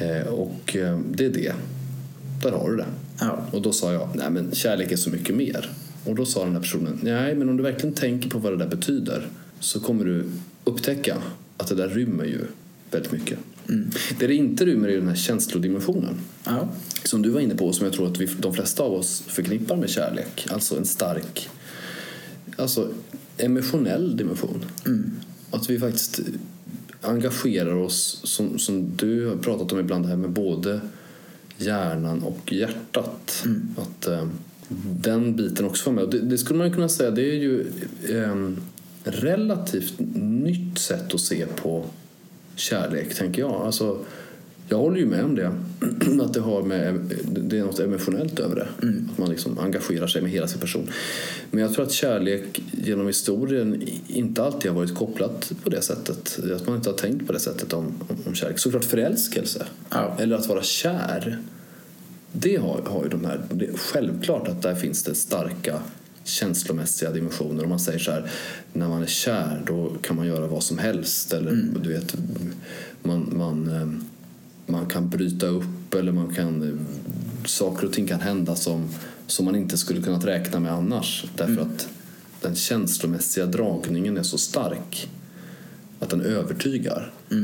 Eh, 0.00 0.26
och 0.26 0.76
eh, 0.76 1.00
det 1.14 1.24
är 1.24 1.30
det. 1.30 1.52
Där 2.42 2.50
har 2.52 2.70
du 2.70 2.76
det. 2.76 2.86
Ja. 3.20 3.46
Och 3.50 3.62
då 3.62 3.72
sa 3.72 3.92
jag, 3.92 4.08
nej 4.14 4.30
men 4.30 4.54
kärlek 4.54 4.92
är 4.92 4.96
så 4.96 5.10
mycket 5.10 5.36
mer. 5.36 5.70
Och 6.04 6.14
då 6.14 6.24
sa 6.24 6.44
den 6.44 6.52
här 6.52 6.60
personen, 6.60 6.98
nej 7.02 7.34
men 7.34 7.48
om 7.48 7.56
du 7.56 7.62
verkligen 7.62 7.94
tänker 7.94 8.30
på 8.30 8.38
vad 8.38 8.52
det 8.52 8.58
där 8.58 8.68
betyder 8.68 9.28
så 9.60 9.80
kommer 9.80 10.04
du 10.04 10.24
upptäcka 10.64 11.16
att 11.56 11.68
det 11.68 11.74
där 11.74 11.88
rymmer 11.88 12.24
ju 12.24 12.40
väldigt 12.90 13.12
mycket. 13.12 13.38
Det 14.18 14.26
det 14.26 14.34
inte 14.34 14.64
rymmer 14.64 14.88
är 14.88 14.96
den 14.96 15.08
här 15.08 15.14
känslodimensionen. 15.14 16.14
Ja. 16.44 16.68
Som 17.04 17.22
du 17.22 17.30
var 17.30 17.40
inne 17.40 17.54
på, 17.54 17.72
som 17.72 17.84
jag 17.84 17.94
tror 17.94 18.06
att 18.06 18.20
vi, 18.20 18.26
de 18.26 18.54
flesta 18.54 18.82
av 18.82 18.92
oss 18.92 19.22
förknippar 19.26 19.76
med 19.76 19.90
kärlek. 19.90 20.46
Alltså 20.50 20.76
en 20.76 20.86
stark, 20.86 21.48
alltså 22.56 22.88
emotionell 23.36 24.16
dimension. 24.16 24.64
Att 25.50 25.70
vi 25.70 25.78
faktiskt 25.78 26.20
engagerar 27.00 27.74
oss, 27.74 28.20
som, 28.24 28.58
som 28.58 28.96
du 28.96 29.26
har 29.26 29.36
pratat 29.36 29.72
om 29.72 29.80
ibland, 29.80 30.04
det 30.04 30.08
här 30.08 30.16
med 30.16 30.30
både 30.30 30.80
hjärnan 31.58 32.22
och 32.22 32.52
hjärtat. 32.52 33.44
Att 33.76 34.06
eh, 34.06 34.28
den 35.00 35.36
biten 35.36 35.66
också 35.66 35.90
var 35.90 35.94
med. 35.94 36.04
Och 36.04 36.10
Det, 36.10 36.20
det 36.20 36.38
skulle 36.38 36.58
man 36.58 36.72
kunna 36.72 36.88
säga, 36.88 37.10
det 37.10 37.22
är 37.22 37.34
ju 37.34 37.66
eh, 38.08 38.50
relativt 39.04 39.94
nytt 40.14 40.78
sätt 40.78 41.14
att 41.14 41.20
se 41.20 41.46
på 41.46 41.84
kärlek, 42.54 43.14
tänker 43.14 43.42
jag. 43.42 43.52
Alltså, 43.52 43.98
jag 44.68 44.78
håller 44.78 44.98
ju 44.98 45.06
med 45.06 45.24
om 45.24 45.34
det. 45.34 45.52
Att 46.22 46.34
det, 46.34 46.40
har 46.40 46.62
med, 46.62 47.14
det 47.26 47.58
är 47.58 47.64
något 47.64 47.78
emotionellt 47.78 48.38
över 48.38 48.56
det. 48.56 48.88
Att 49.12 49.18
man 49.18 49.30
liksom 49.30 49.58
engagerar 49.58 50.06
sig 50.06 50.22
med 50.22 50.30
hela 50.30 50.48
sin 50.48 50.60
person. 50.60 50.88
Men 51.50 51.62
jag 51.62 51.74
tror 51.74 51.84
att 51.84 51.92
kärlek 51.92 52.62
genom 52.70 53.06
historien 53.06 53.82
inte 54.06 54.42
alltid 54.42 54.70
har 54.70 54.78
varit 54.78 54.94
kopplat 54.94 55.52
på 55.64 55.70
det 55.70 55.82
sättet. 55.82 56.38
Att 56.56 56.66
man 56.66 56.76
inte 56.76 56.90
har 56.90 56.96
tänkt 56.96 57.26
på 57.26 57.32
det 57.32 57.40
sättet 57.40 57.72
om, 57.72 57.86
om, 58.08 58.16
om 58.26 58.34
kärlek. 58.34 58.58
Såklart 58.58 58.84
förälskelse. 58.84 59.66
Ja. 59.90 60.16
Eller 60.18 60.36
att 60.36 60.46
vara 60.46 60.62
kär. 60.62 61.38
Det 62.32 62.56
har, 62.56 62.82
har 62.86 63.02
ju 63.02 63.08
de 63.08 63.24
här... 63.24 63.40
Det 63.50 63.66
är 63.66 63.76
självklart 63.76 64.48
att 64.48 64.62
där 64.62 64.74
finns 64.74 65.02
det 65.02 65.14
starka 65.14 65.80
känslomässiga 66.24 67.10
dimensioner. 67.10 67.62
Om 67.62 67.70
man 67.70 67.80
säger 67.80 67.98
så 67.98 68.10
här, 68.10 68.30
när 68.72 68.88
man 68.88 69.02
är 69.02 69.06
kär 69.06 69.62
då 69.66 69.92
kan 70.02 70.16
man 70.16 70.26
göra 70.26 70.46
vad 70.46 70.62
som 70.62 70.78
helst. 70.78 71.32
Eller 71.32 71.68
du 71.82 71.92
vet, 71.92 72.16
man, 73.02 73.32
man, 73.36 73.68
eh, 73.68 73.88
man 74.66 74.86
kan 74.86 75.08
bryta 75.08 75.46
upp 75.46 75.94
eller 75.94 76.12
man 76.12 76.34
kan, 76.34 76.62
eh, 76.62 77.46
saker 77.46 77.86
och 77.86 77.92
ting 77.92 78.06
kan 78.06 78.20
hända 78.20 78.56
som, 78.56 78.88
som 79.26 79.44
man 79.44 79.56
inte 79.56 79.78
skulle 79.78 80.02
kunnat 80.02 80.24
räkna 80.24 80.60
med 80.60 80.72
annars. 80.72 81.24
Därför 81.36 81.62
att 81.62 81.88
den 82.40 82.54
känslomässiga 82.54 83.46
dragningen 83.46 84.16
är 84.16 84.22
så 84.22 84.38
stark 84.38 85.08
att 86.00 86.10
den 86.10 86.20
övertygar. 86.20 87.12
Eh, 87.30 87.36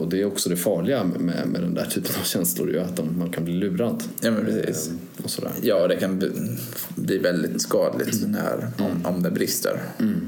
Och 0.00 0.08
det 0.08 0.20
är 0.20 0.24
också 0.24 0.48
det 0.48 0.56
farliga 0.56 1.04
med, 1.04 1.46
med 1.48 1.60
den 1.62 1.74
där 1.74 1.86
typen 1.86 2.10
av 2.20 2.24
känslor, 2.24 2.70
ju, 2.70 2.78
att 2.78 2.96
de, 2.96 3.18
man 3.18 3.30
kan 3.30 3.44
bli 3.44 3.54
lurad. 3.54 4.02
Ja, 4.20 4.30
men 4.30 4.44
precis. 4.44 4.88
Eh, 4.88 5.24
Och 5.24 5.30
sådär. 5.30 5.50
Ja, 5.62 5.88
det 5.88 5.96
kan 5.96 6.18
bli, 6.96 7.18
väldigt 7.18 7.62
skadligt 7.62 8.28
när, 8.28 8.68
om, 8.78 9.06
om 9.06 9.22
det 9.22 9.30
brister. 9.30 9.80
Mm. 9.98 10.20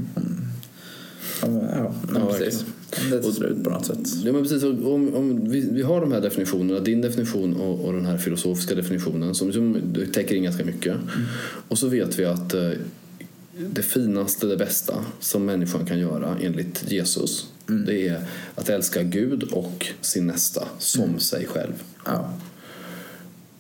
Ja, 1.43 1.49
men- 1.49 1.69
ja, 1.79 1.95
Ja, 2.15 2.35
precis. 2.39 2.65
Det 3.11 3.23
tar 3.23 3.31
slut 3.31 3.65
på 3.65 3.71
något 3.71 3.87
sätt. 3.87 3.99
Ja, 4.25 4.33
men 4.33 4.43
precis. 4.43 4.63
Om, 4.63 5.15
om 5.15 5.49
vi, 5.51 5.69
vi 5.73 5.83
har 5.83 6.01
de 6.01 6.13
här 6.13 6.21
definitionerna, 6.21 6.81
din 6.81 7.01
definition 7.01 7.57
och, 7.57 7.85
och 7.85 7.93
den 7.93 8.07
här 8.07 8.19
filosofiska 8.19 8.75
definitionen 8.75 9.35
som, 9.35 9.53
som 9.53 9.83
täcker 10.13 10.35
in 10.35 10.43
ganska 10.43 10.65
mycket. 10.65 10.97
Och 11.69 11.79
så 11.79 11.89
vet 11.89 12.19
vi 12.19 12.25
att 12.25 12.55
eh, 12.55 12.71
det 13.71 13.83
finaste, 13.83 14.47
det 14.47 14.57
bästa 14.57 14.95
som 15.21 15.45
människan 15.45 15.87
kan 15.87 15.99
göra 15.99 16.37
enligt 16.43 16.85
Jesus 16.93 17.47
det 17.67 18.09
är 18.09 18.21
att 18.55 18.69
älska 18.69 19.03
Gud 19.03 19.43
och 19.43 19.87
sin 20.01 20.27
nästa 20.27 20.69
som 20.79 21.19
sig 21.19 21.47
själv. 21.47 21.83
Ja. 22.05 22.31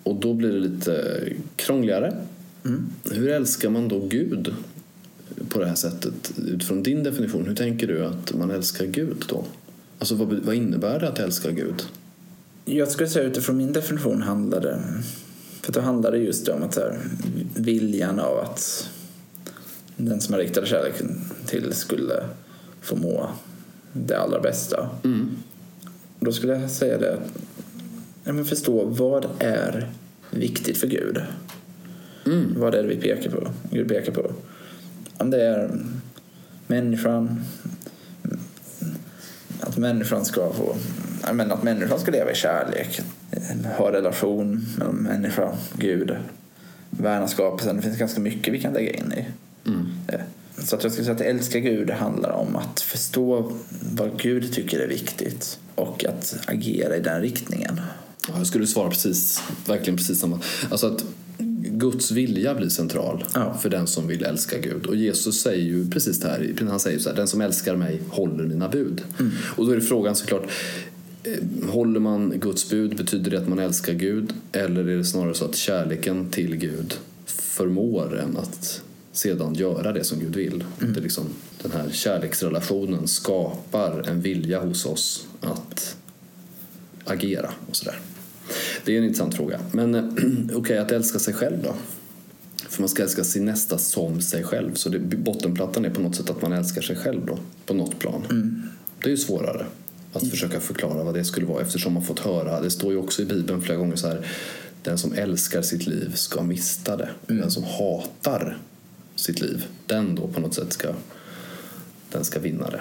Och 0.02 0.14
då 0.14 0.34
blir 0.34 0.52
det 0.52 0.58
lite 0.58 1.23
krångligare. 1.56 2.16
Hur 3.11 3.28
älskar 3.28 3.70
man 3.70 3.88
då 3.88 4.00
Gud 4.00 4.54
på 5.49 5.58
det 5.58 5.66
här 5.66 5.75
sättet? 5.75 6.32
Utifrån 6.46 6.82
din 6.82 7.02
definition, 7.02 7.46
hur 7.46 7.54
tänker 7.54 7.87
du 7.87 8.06
att 8.06 8.34
man 8.34 8.50
älskar 8.50 8.87
Gud 8.87 9.25
då? 9.28 9.44
Alltså 9.99 10.14
vad, 10.14 10.32
vad 10.32 10.54
innebär 10.54 11.00
det 11.00 11.08
att 11.08 11.18
älska 11.18 11.50
Gud? 11.50 11.82
Jag 12.64 12.88
skulle 12.88 13.08
säga 13.08 13.25
utifrån 13.25 13.56
min 13.56 13.73
definition 13.73 14.23
handlar 14.23 14.61
det 14.61 14.80
för 15.64 15.73
då 15.73 15.80
handlar 15.80 16.11
det 16.11 16.18
just 16.18 16.49
om 16.49 16.62
att 16.62 16.76
här, 16.76 17.00
viljan 17.54 18.20
av 18.20 18.38
att 18.38 18.90
den 19.96 20.20
som 20.20 20.32
man 20.32 20.40
riktade 20.40 20.66
kärleken 20.66 21.20
till 21.46 21.73
skulle 21.73 22.25
få 22.80 22.96
må 22.96 23.30
det 23.94 24.18
allra 24.18 24.40
bästa. 24.40 24.88
Då 26.20 26.32
skulle 26.32 26.52
jag 26.52 26.70
säga 26.70 26.98
det 26.98 27.14
att 27.14 27.32
ja, 28.24 28.32
men 28.32 28.44
förstå 28.44 28.84
vad 28.84 29.26
är 29.38 29.90
viktigt 30.30 30.78
för 30.78 30.86
Gud? 30.86 31.22
Vad 32.56 32.74
är 32.74 32.82
det 32.82 32.88
vi 32.88 32.96
pekar 32.96 33.30
på? 33.30 33.48
Gud 33.70 33.88
pekar 33.88 34.12
på? 34.12 34.30
Om 35.18 35.30
det 35.30 35.42
är 35.42 35.70
människan, 36.66 37.44
att 39.60 39.76
människan 39.76 40.24
ska 40.24 40.52
få, 40.52 40.76
men 41.32 41.52
att 41.52 41.62
människan 41.62 41.98
ska 42.00 42.10
leva 42.10 42.30
i 42.30 42.34
kärlek, 42.34 43.00
ha 43.78 43.92
relation 43.92 44.66
mellan 44.78 44.94
människa 44.94 45.44
och 45.44 45.78
Gud, 45.78 46.16
värna 46.90 47.28
skapelsen. 47.28 47.76
Det 47.76 47.82
finns 47.82 47.98
ganska 47.98 48.20
mycket 48.20 48.54
vi 48.54 48.60
kan 48.60 48.72
lägga 48.72 48.90
in 48.90 49.12
i. 49.12 49.26
Eh, 50.06 50.20
Så 50.64 50.76
att 50.76 50.83
jag 50.83 50.92
skulle 50.92 51.04
säga 51.04 51.14
att 51.14 51.21
älska 51.21 51.61
Gud 51.61 51.90
handlar 51.90 52.30
om 52.30 52.56
att 52.56 52.80
förstå 52.80 53.52
vad 53.97 54.11
Gud 54.23 54.52
tycker 54.52 54.78
är 54.80 54.88
viktigt 54.88 55.59
och 55.75 56.04
att 56.04 56.37
agera 56.47 56.97
i 56.97 57.00
den 57.00 57.21
riktningen. 57.23 57.80
Ja, 58.28 58.35
Jag 58.38 58.47
skulle 58.47 58.66
svara 58.66 58.90
precis, 58.90 59.40
verkligen 59.66 59.97
precis 59.97 60.18
samma. 60.21 60.40
Alltså 60.71 60.87
att 60.87 61.04
Guds 61.66 62.11
vilja 62.11 62.54
blir 62.54 62.68
central 62.68 63.25
Ja. 63.35 63.54
för 63.62 63.71
den 63.71 63.87
som 63.87 64.06
vill 64.06 64.25
älska 64.25 64.59
Gud. 64.59 64.87
Och 64.87 64.97
Jesus 64.97 65.40
säger 65.40 65.64
ju 65.64 65.90
precis 65.90 66.21
det 66.21 66.28
här. 66.28 66.66
Han 66.68 66.80
säger 66.80 66.99
så 66.99 67.09
här, 67.09 67.16
den 67.16 67.28
som 67.28 67.40
älskar 67.40 67.76
mig 67.76 68.00
håller 68.09 68.44
mina 68.44 68.68
bud. 68.68 69.02
Och 69.56 69.66
då 69.66 69.73
är 69.73 69.76
det 69.76 69.83
frågan 69.83 70.16
såklart, 70.16 70.47
eh, 71.25 71.68
håller 71.71 72.00
man 72.00 72.33
Guds 72.40 72.71
bud, 72.71 72.97
betyder 72.97 73.30
det 73.30 73.38
att 73.38 73.49
man 73.49 73.59
älskar 73.59 73.92
Gud? 73.92 74.33
Eller 74.52 74.88
är 74.88 74.97
det 74.97 75.04
snarare 75.04 75.35
så 75.35 75.44
att 75.44 75.56
kärleken 75.56 76.30
till 76.30 76.56
Gud 76.56 76.94
förmår 77.26 78.18
en 78.21 78.37
att 78.37 78.83
sedan 79.14 79.54
göra 79.54 79.92
det 79.92 80.04
som 80.04 80.18
Gud 80.18 80.37
vill? 80.37 80.64
Det 80.78 80.99
är 80.99 81.02
liksom, 81.02 81.25
den 81.62 81.73
här 81.73 81.90
kärleksrelationen 81.90 83.09
skapar 83.09 84.09
en 84.09 84.21
vilja 84.21 84.61
hos 84.61 84.87
oss 84.87 85.26
att 85.40 85.97
agera 87.04 87.50
och 87.68 87.76
sådär. 87.76 88.00
Det 88.85 88.94
är 88.94 88.99
en 88.99 89.04
intressant 89.04 89.35
fråga. 89.35 89.61
Men 89.73 89.94
eh, 89.94 90.04
okej, 90.54 90.78
att 90.78 90.92
älska 90.92 91.18
sig 91.18 91.35
själv 91.35 91.62
då? 91.62 91.75
För 92.68 92.83
man 92.83 92.88
ska 92.88 93.02
älska 93.02 93.25
sin 93.25 93.44
nästa 93.44 93.78
som 93.78 94.21
sig 94.21 94.44
själv. 94.44 94.75
Så 94.75 94.88
det, 94.88 94.99
bottenplattan 94.99 95.85
är 95.85 95.90
på 95.90 96.00
något 96.00 96.16
sätt 96.16 96.30
att 96.30 96.42
man 96.42 96.52
älskar 96.52 96.83
sig 96.83 96.97
själv 96.97 97.26
då, 97.26 97.38
på 97.66 97.75
något 97.75 97.99
plan. 97.99 98.23
Det 99.02 99.06
är 99.06 99.11
ju 99.11 99.16
svårare 99.16 99.66
att 100.12 100.30
försöka 100.30 100.61
förklara 100.61 101.04
vad 101.04 101.14
det 101.14 101.25
skulle 101.25 101.47
vara 101.47 101.62
eftersom 101.62 101.92
man 101.92 102.02
fått 102.02 102.18
höra, 102.18 102.61
det 102.61 102.71
står 102.71 102.92
ju 102.92 102.99
också 102.99 103.23
i 103.23 103.25
Bibeln 103.25 103.62
flera 103.62 103.78
gånger 103.78 103.97
så 103.97 104.09
här, 104.09 104.26
den 104.83 104.99
som 104.99 105.12
älskar 105.12 105.62
sitt 105.62 105.87
liv 105.87 106.12
ska 106.14 106.42
mista 106.42 106.97
det. 106.97 107.09
Den 107.26 107.50
som 107.50 107.64
hatar 107.64 108.59
sitt 109.16 109.40
liv, 109.40 109.64
den 109.87 110.14
då 110.14 110.28
på 110.28 110.40
något 110.40 110.54
sätt 110.54 110.73
ska, 110.73 110.88
den 112.12 112.25
ska 112.25 112.40
vinna 112.40 112.71
det. 112.71 112.80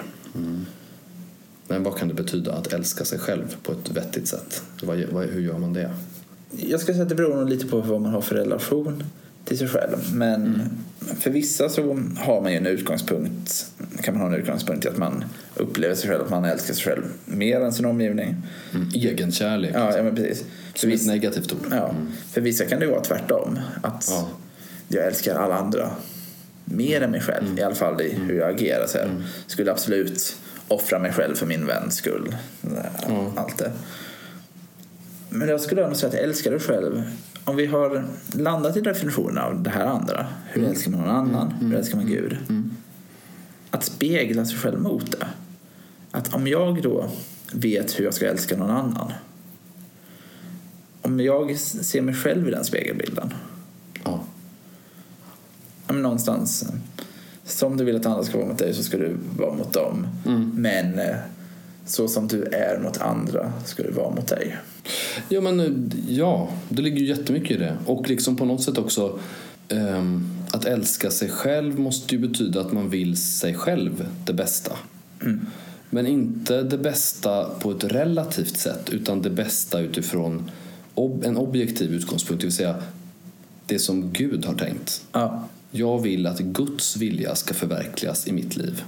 Men 1.68 1.82
vad 1.82 1.96
kan 1.98 2.08
det 2.08 2.14
betyda 2.14 2.52
att 2.52 2.72
älska 2.72 3.04
sig 3.04 3.18
själv 3.18 3.56
på 3.62 3.72
ett 3.72 3.90
vettigt 3.90 4.28
sätt? 4.28 4.62
Vad, 4.82 5.02
vad, 5.12 5.26
hur 5.26 5.40
gör 5.40 5.58
man 5.58 5.72
det? 5.72 5.90
Jag 6.50 6.80
skulle 6.80 6.94
säga 6.94 7.02
att 7.02 7.08
det 7.08 7.14
beror 7.14 7.48
lite 7.48 7.66
på 7.66 7.80
vad 7.80 8.00
man 8.00 8.12
har 8.12 8.20
för 8.20 8.34
relation 8.34 9.04
till 9.44 9.58
sig 9.58 9.68
själv. 9.68 9.96
Men 10.14 10.62
för 11.20 11.30
vissa 11.30 11.68
så 11.68 11.82
har 12.18 12.40
man 12.42 12.52
ju 12.52 12.58
en 12.58 12.66
utgångspunkt, 12.66 13.66
kan 14.02 14.14
man 14.14 14.20
ha 14.22 14.28
en 14.34 14.40
utgångspunkt 14.40 14.84
i 14.84 14.88
att 14.88 14.96
man 14.96 15.24
upplever 15.56 15.94
sig 15.94 16.10
själv, 16.10 16.22
att 16.22 16.30
man 16.30 16.44
älskar 16.44 16.74
sig 16.74 16.84
själv 16.84 17.02
mer 17.24 17.60
än 17.60 17.72
sin 17.72 17.84
omgivning. 17.84 18.36
Egenkärlek, 18.94 19.70
Ja, 19.74 19.96
ja 19.96 20.02
men 20.02 20.14
precis. 20.14 20.44
Som 20.74 20.90
ett 20.90 21.06
negativt 21.06 21.52
ord. 21.52 21.66
ja, 21.70 21.94
för 22.32 22.40
vissa 22.40 22.64
kan 22.64 22.80
det 22.80 22.86
vara 22.86 23.00
tvärtom. 23.00 23.58
Att 23.82 24.06
Ja. 24.10 24.28
jag 24.88 25.06
älskar 25.06 25.34
alla 25.34 25.54
andra 25.58 25.90
mer 26.64 27.00
än 27.00 27.10
mig 27.10 27.20
själv. 27.20 27.58
I 27.58 27.62
alla 27.62 27.74
fall 27.74 28.00
i 28.00 28.14
hur 28.14 28.38
jag 28.38 28.50
agerar. 28.50 28.86
Så 28.86 28.98
här. 28.98 29.22
Skulle 29.46 29.70
absolut 29.72 30.36
offra 30.68 30.98
mig 30.98 31.12
själv 31.12 31.34
för 31.34 31.46
min 31.46 31.66
väns 31.66 31.94
skull. 31.96 32.36
Allt 33.36 33.58
det. 33.58 33.72
Men 35.30 35.48
jag 35.48 35.60
skulle 35.60 35.84
ändå 35.84 35.94
säga 35.96 36.08
att 36.08 36.14
jag 36.14 36.22
älskar 36.22 36.50
dig 36.50 36.60
själv. 36.60 37.02
Om 37.44 37.56
vi 37.56 37.66
har 37.66 38.04
landat 38.32 38.76
i 38.76 38.80
definitionen 38.80 39.38
av 39.38 39.62
det 39.62 39.70
här 39.70 39.86
andra. 39.86 40.26
Hur 40.52 40.60
Mm. 40.60 40.70
älskar 40.72 40.90
man 40.90 41.00
någon 41.00 41.10
annan? 41.10 41.52
Hur 41.60 41.74
älskar 41.74 41.96
man 41.96 42.06
Gud? 42.06 42.36
Att 43.70 43.84
spegla 43.84 44.44
sig 44.44 44.56
själv 44.58 44.80
mot 44.80 45.12
det. 45.12 45.26
Att 46.10 46.34
om 46.34 46.46
jag 46.46 46.82
då 46.82 47.10
vet 47.52 47.98
hur 48.00 48.04
jag 48.04 48.14
ska 48.14 48.26
älska 48.26 48.56
någon 48.56 48.70
annan. 48.70 49.12
Om 51.02 51.20
jag 51.20 51.58
ser 51.58 52.02
mig 52.02 52.14
själv 52.14 52.48
i 52.48 52.50
den 52.50 52.64
spegelbilden. 52.64 53.34
Men 55.94 56.02
någonstans 56.02 56.64
som 57.44 57.76
du 57.76 57.84
vill 57.84 57.96
att 57.96 58.06
andra 58.06 58.24
ska 58.24 58.38
vara 58.38 58.48
mot 58.48 58.58
dig 58.58 58.74
så 58.74 58.82
ska 58.82 58.96
du 58.98 59.16
vara 59.36 59.54
mot 59.54 59.72
dem. 59.72 60.06
Men 60.54 60.98
eh, 60.98 61.16
så 61.86 62.08
som 62.08 62.28
du 62.28 62.42
är 62.42 62.78
mot 62.78 62.98
andra 63.00 63.52
ska 63.64 63.82
du 63.82 63.90
vara 63.90 64.10
mot 64.14 64.26
dig. 64.26 64.56
Ja, 65.28 65.40
men 65.40 65.60
eh, 65.60 65.66
ja, 66.08 66.48
det 66.68 66.82
ligger 66.82 66.98
ju 66.98 67.06
jättemycket 67.06 67.50
i 67.50 67.60
det. 67.60 67.76
Och 67.86 68.08
liksom 68.08 68.36
på 68.36 68.44
något 68.44 68.62
sätt 68.62 68.78
också 68.78 69.18
ehm, 69.68 70.28
att 70.50 70.64
älska 70.64 71.10
sig 71.10 71.28
själv 71.28 71.78
måste 71.78 72.14
ju 72.14 72.28
betyda 72.28 72.60
att 72.60 72.72
man 72.72 72.90
vill 72.90 73.16
sig 73.16 73.54
själv 73.54 74.08
det 74.24 74.32
bästa. 74.32 74.72
Men 75.90 76.06
inte 76.06 76.62
det 76.62 76.78
bästa 76.78 77.50
på 77.60 77.70
ett 77.70 77.84
relativt 77.84 78.56
sätt 78.56 78.90
utan 78.90 79.22
det 79.22 79.30
bästa 79.30 79.80
utifrån 79.80 80.50
ob- 80.94 81.24
en 81.26 81.36
objektiv 81.36 81.92
utgångspunkt, 81.92 82.40
det 82.40 82.46
vill 82.46 82.56
säga 82.56 82.76
det 83.66 83.78
som 83.78 84.12
Gud 84.12 84.44
har 84.44 84.54
tänkt. 84.54 85.02
Ja. 85.12 85.48
Jag 85.76 86.02
vill 86.02 86.26
att 86.26 86.38
Guds 86.38 86.96
vilja 86.96 87.34
ska 87.34 87.54
förverkligas 87.54 88.28
i 88.28 88.32
mitt 88.32 88.56
liv. 88.56 88.82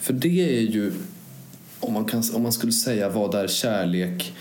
För 0.00 0.12
det 0.12 0.58
är 0.58 0.60
ju, 0.60 0.92
om 1.80 1.92
man, 1.92 2.04
kan, 2.04 2.22
om 2.34 2.42
man 2.42 2.52
skulle 2.52 2.72
säga 2.72 3.08
vad 3.08 3.34
är 3.34 3.46
kärlek? 3.48 4.32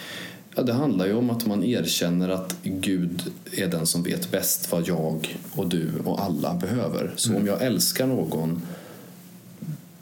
Ja, 0.56 0.64
det 0.64 0.74
handlar 0.74 1.06
ju 1.06 1.14
om 1.14 1.30
att 1.30 1.46
man 1.46 1.64
erkänner 1.64 2.30
att 2.30 2.56
Gud 2.64 3.24
är 3.52 3.68
den 3.68 3.86
som 3.86 4.04
vet 4.04 4.32
bäst 4.32 4.72
vad 4.72 4.88
jag 4.88 5.38
och 5.52 5.68
du 5.68 5.92
och 6.04 6.24
alla 6.24 6.54
behöver. 6.54 7.14
Så 7.16 7.36
om 7.36 7.48
jag 7.48 7.62
älskar 7.62 8.08
någon 8.08 8.62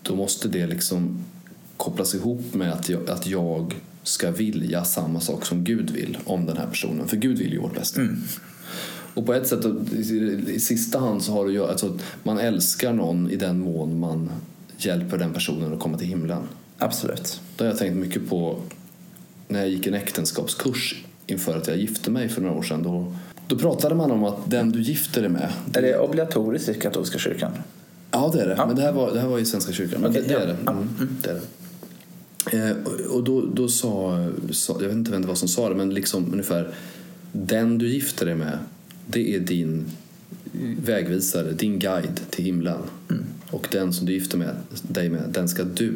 då 0.02 0.16
måste 0.16 0.48
det 0.48 0.68
liksom 0.68 1.24
kopplas 1.78 2.16
ihop 2.16 2.54
med 2.54 2.74
att 2.74 2.90
jag, 2.90 3.10
att 3.10 3.28
jag 3.28 3.76
ska 4.04 4.32
vilja 4.32 4.84
samma 4.84 5.20
sak 5.20 5.46
som 5.46 5.64
Gud 5.64 5.90
vill 5.90 6.18
om 6.26 6.46
den 6.46 6.58
här 6.58 6.68
personen. 6.68 7.08
För 7.08 7.18
Gud 7.18 7.38
vill 7.38 7.52
ju 7.52 7.60
vårt 7.60 7.76
bästa. 7.76 8.02
Och 9.16 9.26
på 9.26 9.34
ett 9.34 9.48
sätt, 9.48 9.66
i, 9.94 10.60
sista 10.60 11.00
hand, 11.00 11.24
så 11.24 11.32
har 11.32 11.46
det 11.46 11.52
göra 11.54 11.72
alltså, 11.72 11.86
att 11.86 12.02
man 12.24 12.38
älskar 12.40 12.94
någon 12.94 13.32
i 13.32 13.36
den 13.36 13.60
mån 13.60 14.00
man 14.00 14.30
hjälper 14.78 15.18
den 15.18 15.34
personen 15.34 15.74
att 15.74 15.80
komma 15.80 15.98
till 15.98 16.08
himlen. 16.08 16.42
Absolut. 16.78 17.42
Det 17.58 17.64
har 17.64 17.72
jag 17.72 17.78
tänkt 17.78 17.96
mycket 17.98 18.30
på 18.30 18.58
när 19.48 19.60
jag 19.60 19.70
gick 19.70 19.88
en 19.88 19.94
äktenskapskurs 19.94 21.04
inför 21.28 21.58
att 21.58 21.68
jag 21.68 21.78
gifte 21.78 22.12
mig 22.12 22.30
för 22.30 22.42
några 22.42 22.56
år 22.56 22.64
sedan. 22.64 22.84
Då, 22.84 23.14
då 23.48 23.58
pratade 23.58 23.96
man 23.96 24.12
om 24.12 24.24
att 24.24 24.52
den 24.52 24.72
du 24.72 24.82
gifter 24.82 25.22
dig 25.22 25.30
med... 25.30 25.50
Är 25.74 25.82
det 25.82 26.00
obligatoriskt 26.00 26.70
i 26.70 26.74
katolska 26.74 27.18
kyrkan? 27.18 27.52
Ja, 28.12 28.32
det 28.34 28.42
är 28.42 28.48
det. 28.48 28.56
Ja. 28.58 28.66
Men 28.66 28.76
det 28.76 28.82
här 28.82 28.92
var, 28.92 29.14
det 29.14 29.20
här 29.20 29.28
var 29.28 29.40
i 29.40 29.46
Svenska 29.46 29.74
kyrkan. 29.74 30.06
Okej, 30.06 30.22
det, 30.22 30.28
det 30.28 30.34
är 30.34 30.40
ja. 30.40 30.46
det. 30.46 30.58
Ja. 30.66 30.72
Mm, 30.72 31.18
det, 31.22 31.30
är 31.30 31.34
det. 31.34 31.42
Eh, 32.70 32.76
och- 32.86 33.16
och 33.16 33.24
då, 33.24 33.46
då 33.54 33.68
sa, 33.68 34.26
sa, 34.52 34.74
jag 34.82 34.88
vet 34.88 34.98
inte 34.98 35.12
vem 35.12 35.22
det 35.22 35.28
var 35.28 35.36
som 35.36 35.48
sa 35.48 35.70
det, 35.70 35.76
men 35.76 35.94
liksom 35.94 36.34
ungefär 36.34 36.74
den 37.32 37.78
du 37.78 37.90
gifter 37.90 38.26
dig 38.26 38.36
med, 38.36 38.60
det 39.08 39.36
är 39.36 39.40
din 39.40 39.86
vägvisare, 40.80 41.52
din 41.52 41.80
guide 41.80 42.22
till 42.30 42.46
himlen. 42.46 42.82
Och 43.52 43.68
den 43.72 43.94
som 43.94 44.06
du 44.06 44.14
gifter 44.14 44.38
med, 44.38 44.56
dig 44.82 45.10
med, 45.10 45.30
den 45.30 45.50
ska 45.50 45.64
du 45.64 45.94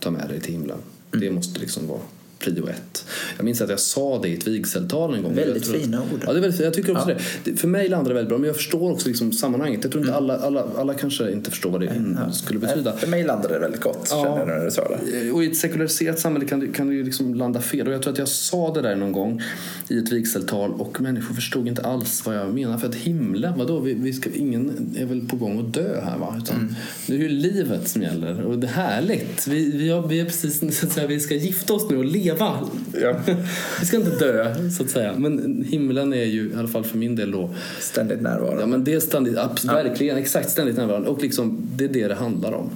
ta 0.00 0.10
med 0.10 0.28
dig 0.28 0.40
till 0.40 0.52
himlen. 0.52 0.78
Det 1.10 1.30
måste 1.30 1.60
liksom 1.60 1.86
vara 1.86 2.00
prio 2.44 2.68
ett. 2.68 3.04
Jag 3.36 3.44
minns 3.44 3.60
att 3.60 3.70
jag 3.70 3.80
sa 3.80 4.18
det 4.22 4.28
i 4.28 4.34
ett 4.34 4.46
vigseltal 4.46 5.14
en 5.14 5.22
gång. 5.22 5.34
Väldigt 5.34 5.64
tror 5.64 5.78
fina 5.78 6.00
ord. 6.00 6.20
Ja, 6.26 6.32
det 6.32 6.38
är 6.38 6.42
väldigt, 6.42 6.60
jag 6.60 6.74
tycker 6.74 6.92
också 6.96 7.10
Ja. 7.10 7.16
det. 7.44 7.56
För 7.56 7.68
mig 7.68 7.88
landar 7.88 8.08
det 8.08 8.14
väldigt 8.14 8.28
bra, 8.28 8.38
men 8.38 8.46
jag 8.46 8.56
förstår 8.56 8.90
också 8.92 9.08
liksom 9.08 9.32
sammanhanget. 9.32 9.80
Jag 9.82 9.92
tror 9.92 10.04
inte 10.04 10.14
alla, 10.16 10.36
alla, 10.38 10.64
alla 10.76 10.94
kanske 10.94 11.32
inte 11.32 11.50
förstår 11.50 11.70
vad 11.70 11.80
det 11.80 11.86
in- 11.86 12.18
skulle 12.32 12.58
betyda. 12.60 12.92
För 12.96 13.06
mig 13.06 13.24
landade 13.24 13.54
det 13.54 13.60
väldigt 13.60 13.80
gott, 13.80 14.08
Ja. 14.10 14.22
känner 14.24 14.38
jag 14.38 14.48
när 14.58 14.64
du 14.64 14.70
sa 14.70 14.88
det. 14.88 15.30
Och 15.32 15.44
i 15.44 15.46
ett 15.46 15.56
sekulariserat 15.56 16.18
samhälle 16.18 16.44
kan 16.46 16.60
det, 16.60 16.66
kan 16.66 16.88
det 16.88 16.94
ju 16.94 17.04
liksom 17.04 17.34
landa 17.34 17.60
fel. 17.60 17.88
Och 17.88 17.94
jag 17.94 18.02
tror 18.02 18.12
att 18.12 18.18
jag 18.18 18.28
sa 18.28 18.74
det 18.74 18.82
där 18.82 18.96
någon 18.96 19.12
gång 19.12 19.42
i 19.88 19.98
ett 19.98 20.12
vigseltal 20.12 20.72
och 20.78 21.00
människor 21.00 21.34
förstod 21.34 21.68
inte 21.68 21.82
alls 21.82 22.26
vad 22.26 22.36
jag 22.36 22.54
menar. 22.54 22.78
För 22.78 22.88
att 22.88 22.94
himlen, 22.94 23.52
vadå? 23.58 23.80
Vi, 23.80 23.94
vi 23.94 24.12
ska, 24.12 24.30
ingen 24.34 24.94
är 24.98 25.04
väl 25.04 25.28
på 25.28 25.36
gång 25.36 25.60
att 25.60 25.74
dö 25.74 26.00
här 26.04 26.18
va? 26.18 26.40
Utan 26.44 26.76
det 27.06 27.14
är 27.14 27.18
ju 27.18 27.28
livet 27.28 27.88
som 27.88 28.02
gäller. 28.02 28.42
Och 28.44 28.58
det 28.58 28.66
är 28.66 28.70
härligt. 28.70 29.46
Vi, 29.46 29.70
vi, 29.76 29.88
har, 29.90 30.08
vi 30.08 30.20
är 30.20 30.24
precis 30.24 30.78
så 30.80 30.86
att 30.86 30.92
säga, 30.92 31.06
vi 31.06 31.20
ska 31.20 31.34
gifta 31.34 31.74
oss 31.74 31.90
nu 31.90 31.96
och 31.96 32.04
leva. 32.04 32.33
Ja. 32.38 33.16
vi 33.80 33.86
ska 33.86 33.96
inte 33.96 34.10
dö 34.18 34.54
så 34.70 34.82
att 34.82 34.90
säga. 34.90 35.14
Men 35.18 35.64
himlen 35.68 36.12
är 36.12 36.24
ju, 36.24 36.50
i 36.50 36.54
alla 36.56 36.68
fall 36.68 36.84
för 36.84 36.98
min 36.98 37.16
del 37.16 37.30
då, 37.30 37.54
Ständigt 37.80 38.20
närvarande. 38.20 38.60
Ja, 38.62 38.66
men 38.66 38.84
det 38.84 38.94
är 38.94 39.00
ständigt, 39.00 39.36
abs- 39.36 39.66
verkligen, 39.66 40.16
exakt 40.16 40.50
ständigt 40.50 40.76
närvarande. 40.76 41.08
Och 41.08 41.22
liksom, 41.22 41.58
det 41.76 41.84
är 41.84 41.88
det 41.88 42.08
det 42.08 42.14
handlar 42.14 42.52
om. 42.52 42.70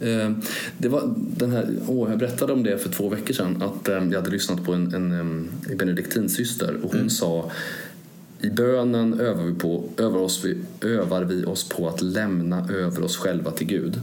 Eh, 0.00 0.30
Det 0.78 0.88
var 0.88 1.14
den 1.36 1.50
här, 1.50 1.68
åh, 1.86 2.10
jag 2.10 2.18
berättade 2.18 2.52
om 2.52 2.62
det 2.62 2.78
för 2.78 2.88
två 2.90 3.08
veckor 3.08 3.34
sedan. 3.34 3.62
Att 3.62 3.88
eh, 3.88 3.94
jag 3.94 4.14
hade 4.20 4.30
lyssnat 4.30 4.64
på 4.64 4.72
en, 4.72 4.94
en, 4.94 5.12
em, 5.12 5.48
benediktinsyster 5.78 6.76
och 6.82 6.92
hon 6.94 7.10
sa 7.10 7.50
i 8.40 8.50
bönen 8.50 9.20
övar 9.20 9.44
vi, 9.44 9.54
på, 9.54 9.84
övar, 9.98 10.18
oss, 10.18 10.44
vi, 10.44 10.56
övar 10.88 11.24
vi 11.24 11.44
oss 11.44 11.68
på 11.68 11.88
att 11.88 12.02
lämna 12.02 12.68
över 12.70 13.02
oss 13.04 13.16
själva 13.16 13.50
till 13.50 13.66
Gud 13.66 14.00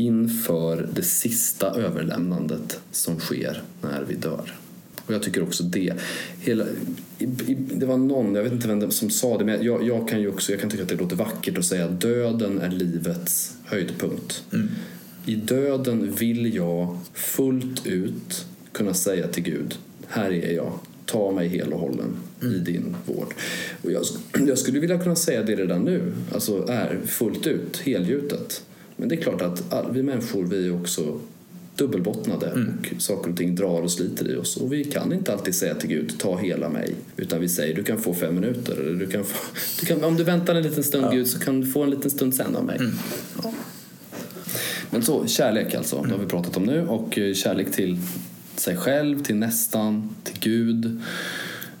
inför 0.00 0.88
det 0.94 1.02
sista 1.02 1.70
överlämnandet 1.70 2.80
som 2.90 3.20
sker 3.20 3.62
när 3.80 4.04
vi 4.08 4.14
dör. 4.14 4.54
Och 5.06 5.14
jag 5.14 5.22
tycker 5.22 5.42
också 5.42 5.62
det. 5.62 5.94
Hela, 6.40 6.64
det 7.54 7.86
var 7.86 7.96
någon, 7.96 8.34
jag 8.34 8.42
vet 8.42 8.52
inte 8.52 8.68
vem 8.68 8.90
som 8.90 9.10
sa 9.10 9.38
det, 9.38 9.44
men 9.44 9.64
jag, 9.64 9.86
jag 9.86 10.08
kan 10.08 10.20
ju 10.20 10.28
också 10.28 10.52
jag 10.52 10.60
kan 10.60 10.70
tycka 10.70 10.82
att 10.82 10.88
det 10.88 10.94
låter 10.94 11.16
vackert 11.16 11.58
att 11.58 11.64
säga 11.64 11.84
att 11.84 12.00
döden 12.00 12.58
är 12.58 12.70
livets 12.70 13.54
höjdpunkt. 13.64 14.44
I 15.26 15.34
döden 15.34 16.12
vill 16.12 16.54
jag 16.54 16.98
fullt 17.14 17.86
ut 17.86 18.46
kunna 18.72 18.94
säga 18.94 19.28
till 19.28 19.42
Gud, 19.42 19.74
här 20.08 20.30
är 20.32 20.52
jag, 20.52 20.72
ta 21.06 21.32
mig 21.32 21.48
hel 21.48 21.72
och 21.72 21.80
hållen 21.80 22.16
i 22.42 22.58
din 22.58 22.96
vård. 23.06 23.34
Och 23.82 23.92
jag, 23.92 24.02
jag 24.46 24.58
skulle 24.58 24.80
vilja 24.80 24.98
kunna 24.98 25.16
säga 25.16 25.42
det 25.42 25.56
redan 25.56 25.82
nu, 25.82 26.12
alltså 26.32 26.66
är 26.68 26.98
fullt 27.06 27.46
ut, 27.46 27.76
helgjutet. 27.76 28.62
Men 29.00 29.08
det 29.08 29.14
är 29.14 29.22
klart 29.22 29.42
att 29.42 29.72
all, 29.72 29.92
vi 29.92 30.02
människor 30.02 30.44
vi 30.44 30.66
är 30.66 30.80
också 30.80 31.20
dubbelbottnade 31.76 32.52
och 32.52 33.02
saker 33.02 33.30
och 33.30 33.36
ting 33.36 33.54
drar 33.54 33.82
och 33.82 33.90
sliter 33.90 34.30
i 34.30 34.36
oss. 34.36 34.56
Och 34.56 34.72
vi 34.72 34.84
kan 34.84 35.12
inte 35.12 35.32
alltid 35.32 35.54
säga 35.54 35.74
till 35.74 35.88
Gud, 35.88 36.18
ta 36.18 36.36
hela 36.36 36.68
mig. 36.68 36.94
Utan 37.16 37.40
vi 37.40 37.48
säger, 37.48 37.74
du 37.74 37.82
kan 37.82 37.98
få 37.98 38.14
fem 38.14 38.34
minuter. 38.34 38.72
Eller 38.72 38.94
du 38.94 39.06
kan 39.06 39.24
få, 39.24 39.38
du 39.80 39.86
kan, 39.86 40.04
om 40.04 40.16
du 40.16 40.24
väntar 40.24 40.54
en 40.54 40.62
liten 40.62 40.84
stund 40.84 41.12
Gud 41.12 41.26
så 41.26 41.38
kan 41.38 41.60
du 41.60 41.66
få 41.66 41.82
en 41.82 41.90
liten 41.90 42.10
stund 42.10 42.34
sen 42.34 42.56
av 42.56 42.64
mig. 42.64 42.80
Ja. 43.42 43.52
Men 44.90 45.02
så, 45.02 45.26
kärlek 45.26 45.74
alltså, 45.74 46.02
det 46.02 46.10
har 46.10 46.18
vi 46.18 46.26
pratat 46.26 46.56
om 46.56 46.62
nu. 46.62 46.86
Och 46.86 47.18
eh, 47.18 47.34
kärlek 47.34 47.72
till 47.72 47.98
sig 48.56 48.76
själv, 48.76 49.22
till 49.22 49.36
nästan, 49.36 50.14
till 50.24 50.40
Gud. 50.40 51.00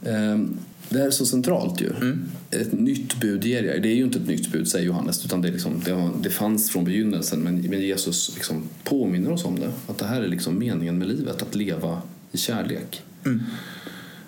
Ehm, 0.06 0.58
Det 0.90 0.98
här 0.98 1.06
är 1.06 1.10
så 1.10 1.26
centralt 1.26 1.80
ju. 1.80 1.90
Ett 2.50 2.72
nytt 2.72 3.20
bud 3.20 3.44
ger 3.44 3.62
jag. 3.62 3.82
Det 3.82 3.88
är 3.88 3.94
ju 3.94 4.04
inte 4.04 4.18
ett 4.18 4.26
nytt 4.26 4.52
bud, 4.52 4.68
säger 4.68 4.86
Johannes, 4.86 5.24
utan 5.24 5.42
det, 5.42 5.48
är 5.48 5.52
liksom, 5.52 5.82
det, 5.84 6.10
det 6.22 6.30
fanns 6.30 6.70
från 6.70 6.84
begynnelsen. 6.84 7.40
Men, 7.40 7.54
men 7.60 7.80
Jesus 7.80 8.34
liksom 8.34 8.62
påminner 8.84 9.32
oss 9.32 9.44
om 9.44 9.60
det. 9.60 9.70
Att 9.86 9.98
det 9.98 10.06
här 10.06 10.22
är 10.22 10.28
liksom 10.28 10.58
meningen 10.58 10.98
med 10.98 11.08
livet, 11.08 11.42
att 11.42 11.54
leva 11.54 12.02
i 12.32 12.38
kärlek. 12.38 13.02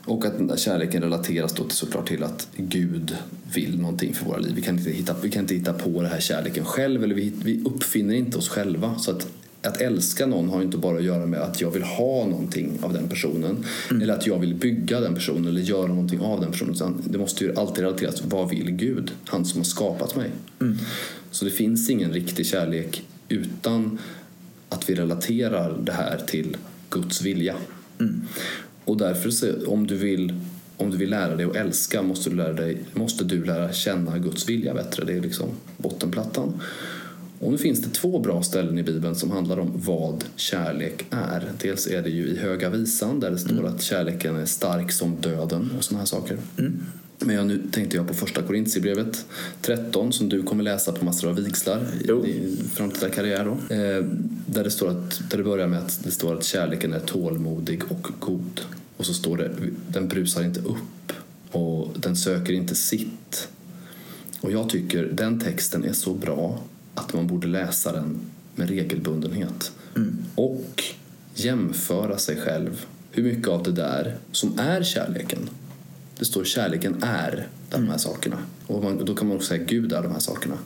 Och 0.05 0.25
att 0.27 0.39
den 0.39 0.47
där 0.47 0.57
kärleken 0.57 1.03
relateras 1.03 1.53
då 1.53 1.65
till, 1.65 1.77
såklart 1.77 2.09
till 2.09 2.23
att 2.23 2.49
Gud 2.57 3.17
vill 3.55 3.81
någonting 3.81 4.15
för 4.15 4.25
våra 4.25 4.39
liv. 4.39 4.53
Vi 4.55 4.63
kan 4.63 4.79
inte 4.79 4.91
hitta, 4.91 5.15
vi 5.23 5.31
kan 5.31 5.43
inte 5.43 5.55
hitta 5.55 5.73
på 5.73 6.03
den 6.03 6.11
här 6.11 6.21
kärleken 6.21 6.65
själv, 6.65 7.05
eller 7.05 7.15
vi, 7.15 7.33
vi 7.45 7.65
uppfinner 7.65 8.15
inte 8.15 8.39
oss 8.39 8.49
själva. 8.49 8.99
Så 8.99 9.11
att, 9.11 9.29
att 9.63 9.81
älska 9.81 10.27
någon 10.27 10.49
har 10.49 10.63
inte 10.63 10.77
bara 10.77 10.99
att 10.99 11.05
göra 11.05 11.27
med 11.27 11.41
att 11.41 11.61
jag 11.61 11.71
vill 11.71 11.83
ha 11.83 12.27
någonting 12.27 12.79
av 12.83 12.93
den 12.93 13.09
personen, 13.09 13.65
eller 13.91 14.15
att 14.15 14.27
jag 14.27 14.39
vill 14.39 14.55
bygga 14.55 15.01
den 15.01 15.15
personen 15.15 15.47
eller 15.47 15.61
göra 15.61 15.87
någonting 15.87 16.21
av 16.21 16.41
den 16.41 16.51
personen. 16.51 16.75
Utan 16.75 17.03
det 17.05 17.19
måste 17.19 17.45
ju 17.45 17.55
alltid 17.57 17.85
relateras 17.85 18.15
till 18.15 18.29
vad 18.29 18.51
vill 18.51 18.71
Gud, 18.71 19.13
han 19.25 19.45
som 19.45 19.61
har 19.61 19.65
skapat 19.65 20.17
mig. 20.17 20.31
Så 21.31 21.45
det 21.45 21.51
finns 21.51 21.91
ingen 21.91 22.13
riktig 22.13 22.47
kärlek 22.47 23.03
utan 23.29 23.99
att 24.69 24.91
vi 24.91 24.95
relaterar 24.95 25.79
det 25.83 25.93
här 25.93 26.19
till 26.27 26.57
Guds 26.91 27.23
vilja. 27.23 27.55
Och 28.85 28.97
därför, 28.97 29.31
så, 29.31 29.67
om 29.67 29.87
du 29.87 29.97
vill 29.97 30.35
om 30.77 30.91
du 30.91 30.97
vill 30.97 31.11
lära 31.11 31.37
dig 31.37 31.47
att 31.47 31.57
älska 31.57 32.03
måste 32.03 32.31
du 32.31 32.37
lära, 32.37 32.53
dig, 32.53 32.79
måste 32.95 33.25
du 33.25 33.45
lära 33.45 33.73
känna 33.73 34.19
Guds 34.19 34.49
vilja 34.49 34.75
bättre. 34.75 35.05
Det 35.05 35.13
är 35.13 35.21
liksom 35.21 35.49
bottenplattan. 35.77 36.61
Och 37.43 37.53
nu 37.53 37.59
finns 37.59 37.81
det 37.81 37.91
två 37.91 38.19
bra 38.19 38.43
ställen 38.43 38.79
i 38.79 38.83
Bibeln 38.83 39.15
som 39.15 39.31
handlar 39.31 39.59
om 39.59 39.73
vad 39.75 40.25
kärlek 40.37 41.07
är. 41.11 41.53
Dels 41.61 41.87
är 41.87 42.03
det 42.03 42.11
ju 42.11 42.27
i 42.27 42.37
Höga 42.37 42.71
visan 42.71 43.21
där 43.21 43.31
det 43.31 43.39
står 43.39 43.67
att 43.67 43.83
kärleken 43.83 44.37
är 44.37 44.47
stark 44.47 44.93
som 44.93 45.17
döden 45.21 45.71
och 45.79 45.85
såna 45.85 45.99
här 45.99 46.07
saker. 46.07 46.39
Men 47.19 47.37
jag, 47.37 47.47
nu 47.47 47.63
tänkte 47.73 47.97
jag 47.97 48.09
på 48.09 48.15
första 48.15 48.43
Korintierbrevet 48.43 49.27
13 49.61 50.13
som 50.13 50.29
du 50.29 50.43
kommer 50.43 50.65
läsa 50.65 50.93
på 50.93 51.05
massor 51.05 51.29
av 51.29 51.37
vigslar 51.37 51.87
i, 52.01 52.31
i 52.31 52.57
framtida 52.75 53.11
karriär. 53.11 53.45
Då. 53.45 53.75
Eh, 53.75 54.05
där, 54.47 54.65
det 54.65 54.71
står 54.71 54.91
att, 54.91 55.31
där 55.31 55.39
det 55.39 55.45
börjar 55.45 55.67
med 55.67 55.79
att 55.79 56.01
det 56.05 56.11
står 56.11 56.35
att 56.35 56.45
kärleken 56.45 56.93
är 56.93 57.01
tålmodig 57.01 57.83
och 57.89 58.09
god. 58.19 58.61
Och 58.97 59.07
så 59.07 59.15
står 59.15 59.37
det 59.37 59.51
den 59.89 60.09
brusar 60.09 60.45
inte 60.45 60.61
upp 60.61 61.13
och 61.51 61.89
den 61.97 62.17
söker 62.17 62.53
inte 62.53 62.75
sitt. 62.75 63.49
Och 64.41 64.53
jag 64.53 64.69
tycker 64.69 65.05
den 65.13 65.41
texten 65.41 65.85
är 65.85 65.93
så 65.93 66.15
bra 66.15 66.63
att 66.95 67.15
man 67.15 67.27
borde 67.27 67.47
läsa 67.47 67.93
den 67.93 68.21
med 68.55 68.69
regelbundenhet. 68.69 69.73
Mm. 69.97 70.25
Och 70.35 70.85
jämföra 71.35 72.19
sig 72.19 72.37
själv. 72.37 72.85
Hur 73.11 73.23
mycket 73.23 73.49
av 73.49 73.63
det 73.63 73.73
där 73.73 74.17
som 74.33 74.59
är 74.59 74.83
kärleken. 74.83 75.51
Det 76.19 76.25
står 76.25 76.45
kärleken 76.45 77.03
är 77.03 77.49
de 77.71 77.89
här 77.89 77.99
sakerna. 77.99 78.39
Och 78.67 78.83
man, 78.83 79.05
då 79.05 79.15
kan 79.15 79.29
man 79.29 79.37
också 79.37 79.49
säga 79.49 79.65
Gud 79.65 79.93
är 79.93 80.03
de 80.03 80.13
här 80.13 80.19
sakerna. 80.19 80.59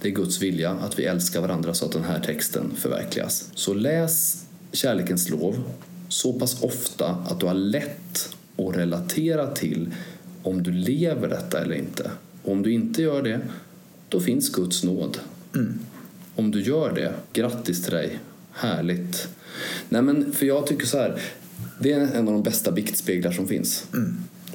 Det 0.00 0.08
är 0.08 0.12
Guds 0.12 0.42
vilja 0.42 0.70
att 0.70 0.98
vi 0.98 1.04
älskar 1.04 1.40
varandra 1.40 1.74
så 1.74 1.84
att 1.84 1.92
den 1.92 2.04
här 2.04 2.20
texten 2.20 2.72
förverkligas. 2.76 3.50
Så 3.54 3.74
läs 3.74 4.44
kärlekens 4.72 5.30
lov 5.30 5.62
så 6.08 6.32
pass 6.32 6.62
ofta 6.62 7.06
att 7.10 7.40
du 7.40 7.46
har 7.46 7.54
lätt 7.54 8.34
att 8.56 8.76
relatera 8.76 9.46
till 9.46 9.94
om 10.42 10.62
du 10.62 10.72
lever 10.72 11.28
detta 11.28 11.62
eller 11.62 11.74
inte. 11.74 12.10
Och 12.42 12.52
om 12.52 12.62
du 12.62 12.72
inte 12.72 13.02
gör 13.02 13.22
det, 13.22 13.40
då 14.08 14.20
finns 14.20 14.52
Guds 14.52 14.84
nåd. 14.84 15.18
Om 16.36 16.50
du 16.50 16.62
gör 16.62 16.92
det, 16.94 17.14
grattis 17.32 17.82
till 17.84 17.92
dig. 17.92 18.18
Härligt. 18.52 19.28
Nej 19.88 20.02
men, 20.02 20.32
för 20.32 20.46
jag 20.46 20.66
tycker 20.66 20.86
så 20.86 20.98
här. 20.98 21.20
Det 21.78 21.92
är 21.92 22.00
en 22.00 22.28
av 22.28 22.34
de 22.34 22.42
bästa 22.42 22.72
biktspeglar 22.72 23.32
som 23.32 23.48
finns. 23.48 23.86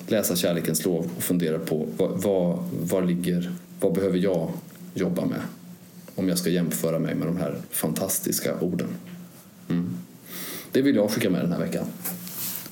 Läsa 0.08 0.36
kärlekens 0.36 0.86
lov 0.86 1.10
och 1.17 1.23
fundera 1.23 1.60
på 1.60 1.88
vad, 1.97 2.21
vad, 2.21 2.60
vad 2.82 3.08
ligger, 3.08 3.51
vad 3.79 3.93
behöver 3.93 4.17
jag 4.17 4.51
jobba 4.93 5.25
med? 5.25 5.39
Om 6.15 6.29
jag 6.29 6.38
ska 6.38 6.49
jämföra 6.49 6.99
mig 6.99 7.15
med 7.15 7.27
de 7.27 7.38
här 7.38 7.56
fantastiska 7.71 8.60
orden. 8.60 8.88
Mm. 9.69 9.97
Det 10.71 10.82
vill 10.82 10.95
jag 10.95 11.12
skicka 11.12 11.29
med 11.29 11.41
den 11.41 11.51
här 11.51 11.60
veckan. 11.60 11.86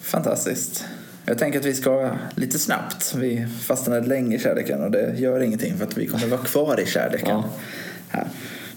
Fantastiskt. 0.01 0.85
Jag 1.25 1.37
tänker 1.37 1.59
att 1.59 1.65
vi 1.65 1.73
ska 1.73 2.11
lite 2.35 2.59
snabbt. 2.59 3.15
Vi 3.15 3.47
fastnade 3.61 4.07
länge 4.07 4.35
i 4.35 4.39
kärleken 4.39 4.83
och 4.83 4.91
det 4.91 5.15
gör 5.19 5.41
ingenting 5.41 5.77
för 5.77 5.85
att 5.85 5.97
vi 5.97 6.07
kommer 6.07 6.27
vara 6.27 6.41
kvar 6.41 6.79
i 6.79 6.85
kärleken. 6.85 7.29
Ja. 7.29 7.49
Här. 8.11 8.27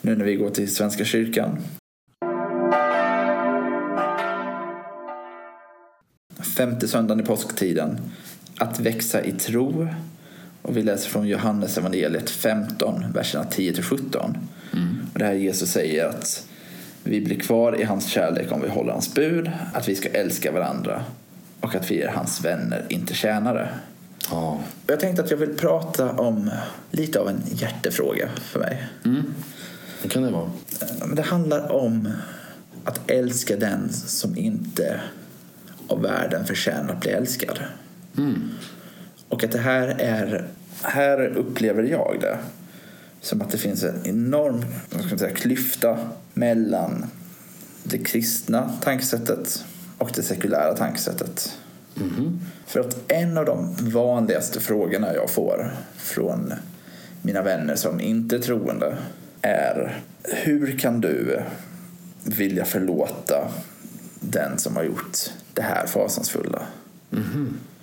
Nu 0.01 0.17
när 0.17 0.25
vi 0.25 0.35
går 0.35 0.51
till 0.51 0.75
Svenska 0.75 1.05
kyrkan. 1.05 1.59
Femte 6.57 6.89
söndagen 6.89 7.25
i 7.25 7.27
påsktiden. 7.27 8.01
Att 8.59 8.81
växa 8.81 9.25
i 9.25 9.33
tro. 9.33 9.89
Och 10.63 10.77
vi 10.77 10.83
läser 10.83 11.11
från 11.11 11.29
Johannes 11.29 11.79
evangeliet 11.79 12.31
15, 12.31 13.05
verserna 13.15 13.45
10-17. 13.45 14.35
Och 15.13 15.19
det 15.19 15.25
här 15.25 15.33
Jesus 15.33 15.71
säger 15.71 16.09
att 16.09 16.47
vi 17.05 17.21
blir 17.21 17.41
kvar 17.41 17.81
i 17.81 17.85
hans 17.85 18.07
kärlek 18.07 18.53
om 18.53 18.63
vi 18.63 18.69
håller 18.69 18.93
hans 18.93 19.15
bud, 19.15 19.51
att 19.73 19.89
vi 19.89 19.95
ska 19.95 20.09
älska 20.09 20.53
varandra 20.53 21.05
och 21.61 21.75
att 21.75 21.91
vi 21.91 22.03
är 22.03 22.09
hans 22.09 22.45
vänner, 22.45 22.87
inte 22.89 23.15
tjänare. 23.15 23.69
Ja. 24.31 24.61
Jag 24.87 25.01
tänkte 25.01 25.23
att 25.23 25.31
jag 25.31 25.39
vill 25.39 25.57
prata 25.57 26.13
om 26.13 26.51
lite 26.91 27.21
av 27.21 27.29
en 27.29 27.43
hjärtefråga 27.53 28.29
för 28.41 28.61
mig. 28.61 28.87
Det 30.03 30.09
kan 30.09 30.23
det 30.23 30.31
vara. 30.31 30.51
Men 31.07 31.15
Det 31.15 31.23
handlar 31.23 31.73
om 31.73 32.09
att 32.85 33.11
älska 33.11 33.57
den 33.57 33.93
som 33.93 34.37
inte 34.37 35.01
av 35.89 36.03
världen 36.03 36.45
förtjänar 36.45 36.93
att 36.93 37.01
bli 37.01 37.11
älskad. 37.11 37.59
Och 39.29 39.45
att 39.45 39.53
det 39.53 39.59
här 39.59 39.89
är, 39.99 40.49
här 40.83 41.27
upplever 41.27 41.83
jag 41.83 42.17
det 42.21 42.39
som 43.21 43.43
att 43.43 43.51
det 43.51 43.59
finns 43.59 43.83
en 43.83 44.07
enorm 44.07 44.65
vad 44.91 45.05
ska 45.05 45.19
säga, 45.19 45.35
klyfta 45.35 45.99
mellan 46.35 47.07
det 47.83 47.99
kristna 47.99 48.73
tankesättet 48.81 49.65
och 49.99 50.11
det 50.15 50.23
sekulära 50.23 50.75
tankesättet. 50.77 51.59
För 52.67 52.81
att 52.81 53.13
en 53.13 53.39
av 53.39 53.45
de 53.45 53.75
vanligaste 53.81 54.61
frågorna 54.61 55.15
jag 55.15 55.31
får 55.31 55.73
från 55.97 56.53
mina 57.23 57.43
vänner 57.43 57.77
som 57.77 58.01
inte 58.01 58.37
är 58.37 58.41
troende 58.41 58.97
är 59.43 60.01
hur 60.23 60.79
kan 60.79 61.01
du 61.01 61.41
vilja 62.25 62.65
förlåta 62.65 63.49
den 64.21 64.59
som 64.59 64.77
har 64.77 64.83
gjort 64.83 65.19
det 65.55 65.63
här 65.63 65.87
fasansfulla? 65.87 66.63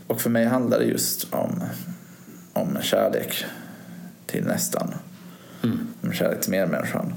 Och 0.08 0.21
för 0.21 0.30
mig 0.30 0.45
handlar 0.45 0.80
det 0.80 0.86
just 0.86 1.34
om, 1.34 1.63
om 2.54 2.78
kärlek 2.82 3.45
till 4.26 4.43
nästan. 4.45 4.93
Om 6.02 6.13
kärlek 6.13 6.41
till 6.41 6.52
medmänniskan. 6.52 7.13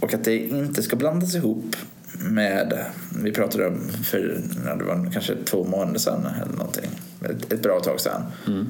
Och 0.00 0.14
att 0.14 0.24
det 0.24 0.38
inte 0.38 0.82
ska 0.82 0.96
blandas 0.96 1.34
ihop 1.34 1.76
med, 2.18 2.84
vi 3.22 3.32
pratade 3.32 3.66
om 3.66 3.88
för 3.88 4.40
det 4.78 4.84
var 4.84 5.10
kanske 5.12 5.36
två 5.44 5.64
månader 5.64 5.98
sedan 5.98 6.26
eller 6.42 6.56
någonting, 6.56 6.90
ett, 7.24 7.52
ett 7.52 7.62
bra 7.62 7.80
tag 7.80 8.00
sedan, 8.00 8.22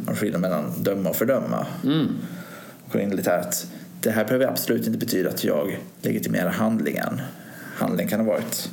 om 0.07 0.17
skillnaden 0.17 0.41
mellan 0.41 0.83
döma 0.83 1.11
och 1.11 1.17
fördöma. 1.17 1.67
Och 2.85 2.93
gå 2.93 2.99
in 2.99 3.17
lite 3.17 3.31
här 3.31 3.39
att 3.39 3.67
det 4.01 4.11
här 4.11 4.25
behöver 4.25 4.47
absolut 4.47 4.87
inte 4.87 4.99
betyda 4.99 5.31
att 5.31 5.45
jag 5.45 5.79
legitimerar 6.03 6.51
handlingen. 6.51 7.21
Handlingen 7.75 8.11
kan 8.11 8.21
ha 8.21 8.27
varit 8.27 8.71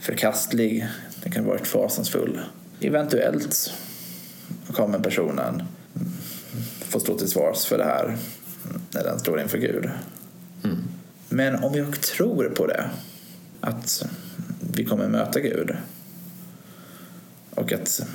förkastlig, 0.00 0.88
den 1.22 1.32
kan 1.32 1.44
ha 1.44 1.50
varit 1.50 1.66
fasansfull. 1.66 2.40
Eventuellt 2.80 3.72
kommer 4.72 4.98
personen 4.98 5.62
få 6.80 7.00
stå 7.00 7.18
till 7.18 7.28
svars 7.28 7.64
för 7.64 7.78
det 7.78 7.84
här 7.84 8.16
när 8.90 9.04
den 9.04 9.18
står 9.18 9.40
inför 9.40 9.58
Gud. 9.58 9.90
Men 11.28 11.64
om 11.64 11.74
jag 11.74 12.00
tror 12.00 12.44
på 12.48 12.66
det, 12.66 12.84
att 13.64 14.06
vi 14.74 14.84
kommer 14.84 15.08
möta 15.08 15.40
Gud 15.40 15.76
och 17.50 17.72
att 17.72 18.06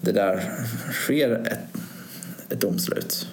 det 0.00 0.12
där 0.12 0.64
sker 0.92 1.30
ett, 1.30 1.80
ett 2.48 2.60
domslut. 2.60 3.28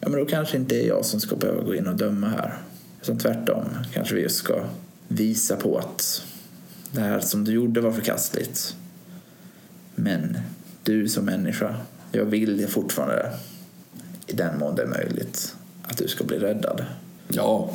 Ja, 0.00 0.08
men 0.08 0.18
då 0.20 0.26
kanske 0.26 0.56
inte 0.56 0.76
är 0.76 0.88
jag 0.88 1.04
som 1.04 1.20
ska 1.20 1.36
behöva 1.36 1.62
gå 1.62 1.74
in 1.74 1.86
och 1.86 1.96
döma 1.96 2.28
här. 2.28 2.58
Utan 3.02 3.18
tvärtom 3.18 3.64
kanske 3.92 4.14
vi 4.14 4.22
just 4.22 4.36
ska 4.36 4.64
visa 5.08 5.56
på 5.56 5.78
att 5.78 6.26
det 6.92 7.00
här 7.00 7.20
som 7.20 7.44
du 7.44 7.52
gjorde 7.52 7.80
var 7.80 7.92
förkastligt. 7.92 8.76
Men 9.94 10.38
du 10.82 11.08
som 11.08 11.24
människa, 11.24 11.76
jag 12.12 12.24
vill 12.24 12.66
fortfarande 12.68 13.32
i 14.26 14.32
den 14.32 14.58
mån 14.58 14.74
det 14.74 14.82
är 14.82 14.86
möjligt 14.86 15.56
att 15.82 15.96
du 15.96 16.08
ska 16.08 16.24
bli 16.24 16.38
räddad. 16.38 16.84
Ja, 17.28 17.70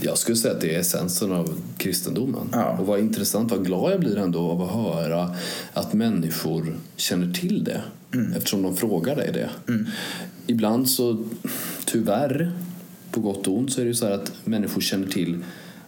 jag 0.00 0.18
skulle 0.18 0.36
säga 0.36 0.54
att 0.54 0.60
det 0.60 0.74
är 0.74 0.80
essensen 0.80 1.32
av 1.32 1.60
kristendomen. 1.76 2.48
Ja. 2.52 2.78
Och 2.78 2.86
vad 2.86 3.00
intressant, 3.00 3.50
vad 3.50 3.66
glad 3.66 3.92
jag 3.92 4.00
blir 4.00 4.18
ändå 4.18 4.40
av 4.40 4.62
att 4.62 4.72
höra 4.72 5.34
att 5.72 5.92
människor 5.92 6.76
känner 6.96 7.34
till 7.34 7.64
det. 7.64 7.82
Eftersom 8.36 8.62
de 8.62 8.76
frågar 8.76 9.16
dig 9.16 9.32
det. 9.32 9.50
Ibland 10.46 10.90
så, 10.90 11.24
tyvärr, 11.84 12.52
på 13.10 13.20
gott 13.20 13.46
och 13.46 13.58
ont, 13.58 13.72
så 13.72 13.80
är 13.80 13.84
det 13.84 13.88
ju 13.88 13.94
så 13.94 14.06
här 14.06 14.12
att 14.12 14.32
människor 14.44 14.80
känner 14.80 15.08
till 15.08 15.44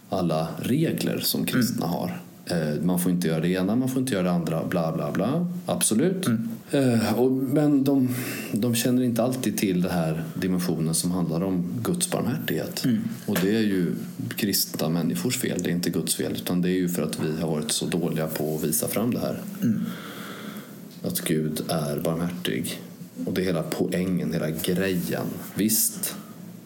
alla 0.09 0.47
regler 0.59 1.19
som 1.19 1.45
kristna 1.45 1.85
har. 1.85 2.21
Eh, 2.51 2.81
Man 2.83 2.99
får 2.99 3.11
inte 3.11 3.27
göra 3.27 3.39
det 3.39 3.49
ena, 3.49 3.75
man 3.75 3.89
får 3.89 4.01
inte 4.01 4.13
göra 4.13 4.23
det 4.23 4.31
andra, 4.31 4.65
bla 4.65 4.91
bla 4.91 5.11
bla. 5.11 5.47
Absolut. 5.65 6.27
Eh, 6.71 7.19
och, 7.19 7.31
men 7.31 7.83
de, 7.83 8.09
de 8.51 8.75
känner 8.75 9.03
inte 9.03 9.23
alltid 9.23 9.57
till 9.57 9.81
den 9.81 9.91
här 9.91 10.23
dimensionen 10.33 10.93
som 10.93 11.11
handlar 11.11 11.43
om 11.43 11.63
Guds 11.83 12.11
barmhärtighet. 12.11 12.83
Och 13.25 13.37
det 13.41 13.55
är 13.55 13.61
ju 13.61 13.95
kristna 14.35 14.89
människors 14.89 15.37
fel, 15.37 15.61
det 15.63 15.69
är 15.69 15.73
inte 15.73 15.89
Guds 15.89 16.15
fel. 16.15 16.31
Utan 16.31 16.61
det 16.61 16.69
är 16.69 16.77
ju 16.77 16.89
för 16.89 17.03
att 17.03 17.19
vi 17.19 17.41
har 17.41 17.47
varit 17.51 17.71
så 17.71 17.85
dåliga 17.85 18.27
på 18.27 18.55
att 18.55 18.63
visa 18.63 18.87
fram 18.87 19.13
det 19.13 19.19
här. 19.19 19.39
Att 21.03 21.19
Gud 21.19 21.61
är 21.69 21.99
barmhärtig. 21.99 22.81
Och 23.25 23.33
det 23.33 23.41
är 23.41 23.45
hela 23.45 23.63
poängen, 23.63 24.33
hela 24.33 24.49
grejen. 24.49 25.25
Visst, 25.55 26.15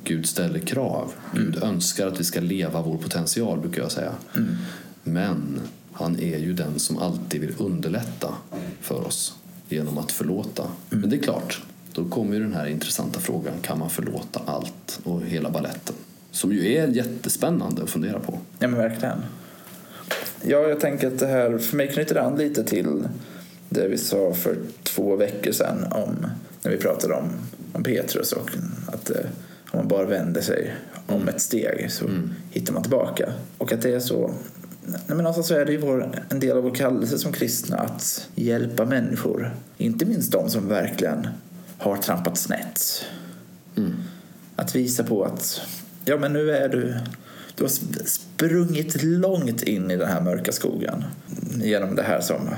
Gud 0.03 0.25
ställer 0.25 0.59
krav. 0.59 1.11
Gud 1.35 1.63
önskar 1.63 2.07
att 2.07 2.19
vi 2.19 2.23
ska 2.23 2.39
leva 2.39 2.81
vår 2.81 2.97
potential, 2.97 3.59
brukar 3.59 3.81
jag 3.81 3.91
säga. 3.91 4.11
Men 5.07 5.61
han 5.93 6.19
är 6.19 6.37
ju 6.37 6.53
den 6.53 6.79
som 6.79 6.97
alltid 6.97 7.41
vill 7.41 7.53
underlätta 7.57 8.33
för 8.81 9.07
oss 9.07 9.35
genom 9.69 9.97
att 9.97 10.11
förlåta. 10.11 10.67
Men 10.89 11.09
det 11.09 11.15
är 11.15 11.21
klart, 11.21 11.63
då 11.93 12.05
kommer 12.05 12.33
ju 12.33 12.39
den 12.39 12.53
här 12.53 12.65
intressanta 12.65 13.19
frågan. 13.19 13.53
Kan 13.61 13.79
man 13.79 13.89
förlåta 13.89 14.41
allt 14.45 14.99
och 15.03 15.21
hela 15.21 15.49
balletten? 15.49 15.95
Som 16.31 16.51
ju 16.51 16.73
är 16.73 16.87
jättespännande 16.87 17.83
att 17.83 17.89
fundera 17.89 18.19
på. 18.19 18.39
Ja 18.59 18.67
men 18.67 18.77
verkligen. 18.79 19.17
Ja, 20.41 20.57
jag 20.57 20.79
tänker 20.79 21.07
att 21.07 21.19
det 21.19 21.27
här, 21.27 21.57
för 21.57 21.77
mig 21.77 21.87
knyter 21.87 22.15
an 22.15 22.37
lite 22.37 22.63
till 22.63 23.03
det 23.69 23.87
vi 23.87 23.97
sa 23.97 24.33
för 24.33 24.57
två 24.83 25.15
veckor 25.15 25.51
sedan 25.51 25.85
om, 25.91 26.27
när 26.63 26.71
vi 26.71 26.77
pratade 26.77 27.13
om, 27.13 27.29
om 27.73 27.83
Petrus 27.83 28.31
och 28.31 28.49
att 28.87 29.09
eh, 29.09 29.25
om 29.71 29.79
man 29.79 29.87
bara 29.87 30.05
vänder 30.05 30.41
sig 30.41 30.75
om 31.07 31.27
ett 31.27 31.41
steg 31.41 31.91
så 31.91 32.05
hittar 32.51 32.73
man 32.73 32.81
tillbaka. 32.81 33.33
Och 33.57 33.73
att 33.73 33.81
det 33.81 33.93
är 33.93 33.99
så 33.99 34.31
Nej, 34.87 35.01
men 35.07 35.17
någonstans 35.17 35.47
så 35.47 35.55
är 35.55 35.65
det 35.65 35.71
ju 35.71 35.77
vår, 35.77 36.25
en 36.29 36.39
del 36.39 36.57
av 36.57 36.63
vår 36.63 36.75
kallelse 36.75 37.17
som 37.17 37.31
kristna 37.31 37.77
att 37.77 38.29
hjälpa 38.35 38.85
människor. 38.85 39.55
Inte 39.77 40.05
minst 40.05 40.31
de 40.31 40.49
som 40.49 40.67
verkligen 40.67 41.27
har 41.77 41.97
trampat 41.97 42.37
snett. 42.37 43.05
Mm. 43.77 43.93
Att 44.55 44.75
visa 44.75 45.03
på 45.03 45.23
att 45.23 45.61
ja, 46.05 46.17
men 46.17 46.33
nu 46.33 46.51
är 46.51 46.69
du 46.69 46.95
du 47.55 47.63
har 47.63 47.69
sprungit 48.05 49.03
långt 49.03 49.63
in 49.63 49.91
i 49.91 49.95
den 49.95 50.07
här 50.07 50.21
mörka 50.21 50.51
skogen 50.51 51.03
genom 51.55 51.95
det 51.95 52.03
här 52.03 52.21
som 52.21 52.49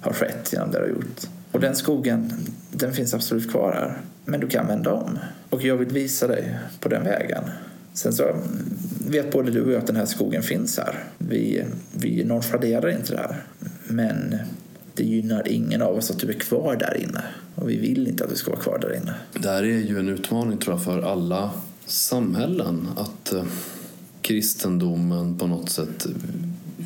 har 0.00 0.12
skett, 0.12 0.52
genom 0.52 0.70
det 0.70 0.78
du 0.78 0.84
har 0.84 0.90
gjort. 0.90 1.20
Och 1.52 1.60
den 1.60 1.76
skogen, 1.76 2.32
den 2.70 2.92
finns 2.92 3.14
absolut 3.14 3.50
kvar 3.50 3.72
här. 3.72 4.00
Men 4.24 4.40
du 4.40 4.48
kan 4.48 4.66
vända 4.66 4.92
om. 4.92 5.18
Och 5.50 5.64
jag 5.64 5.76
vill 5.76 5.88
visa 5.88 6.26
dig 6.26 6.58
på 6.80 6.88
den 6.88 7.04
vägen. 7.04 7.42
Sen 7.96 8.12
så 8.12 8.36
vet 9.08 9.32
både 9.32 9.50
du 9.50 9.64
och 9.64 9.72
jag 9.72 9.78
att 9.78 9.86
den 9.86 9.96
här 9.96 10.06
skogen 10.06 10.42
finns 10.42 10.78
här. 10.78 11.04
Vi, 11.18 11.64
vi 11.92 12.24
nonchalerar 12.24 12.88
inte 12.90 13.12
det 13.12 13.18
här. 13.18 13.44
Men 13.88 14.36
det 14.94 15.04
gynnar 15.04 15.48
ingen 15.48 15.82
av 15.82 15.96
oss 15.96 16.10
att 16.10 16.18
du 16.18 16.28
är 16.28 16.32
kvar 16.32 16.76
där 16.76 17.02
inne. 17.02 17.22
Och 17.54 17.70
vi 17.70 17.76
vill 17.76 18.08
inte 18.08 18.24
att 18.24 18.30
du 18.30 18.36
ska 18.36 18.50
vara 18.50 18.60
kvar 18.60 18.78
där 18.78 18.96
inne. 18.96 19.14
Det 19.42 19.48
här 19.48 19.62
är 19.62 19.80
ju 19.80 19.98
en 19.98 20.08
utmaning 20.08 20.58
tror 20.58 20.76
jag 20.76 20.84
för 20.84 21.02
alla 21.02 21.50
samhällen. 21.86 22.88
Att 22.96 23.32
eh, 23.32 23.44
kristendomen 24.22 25.38
på 25.38 25.46
något 25.46 25.70
sätt 25.70 26.06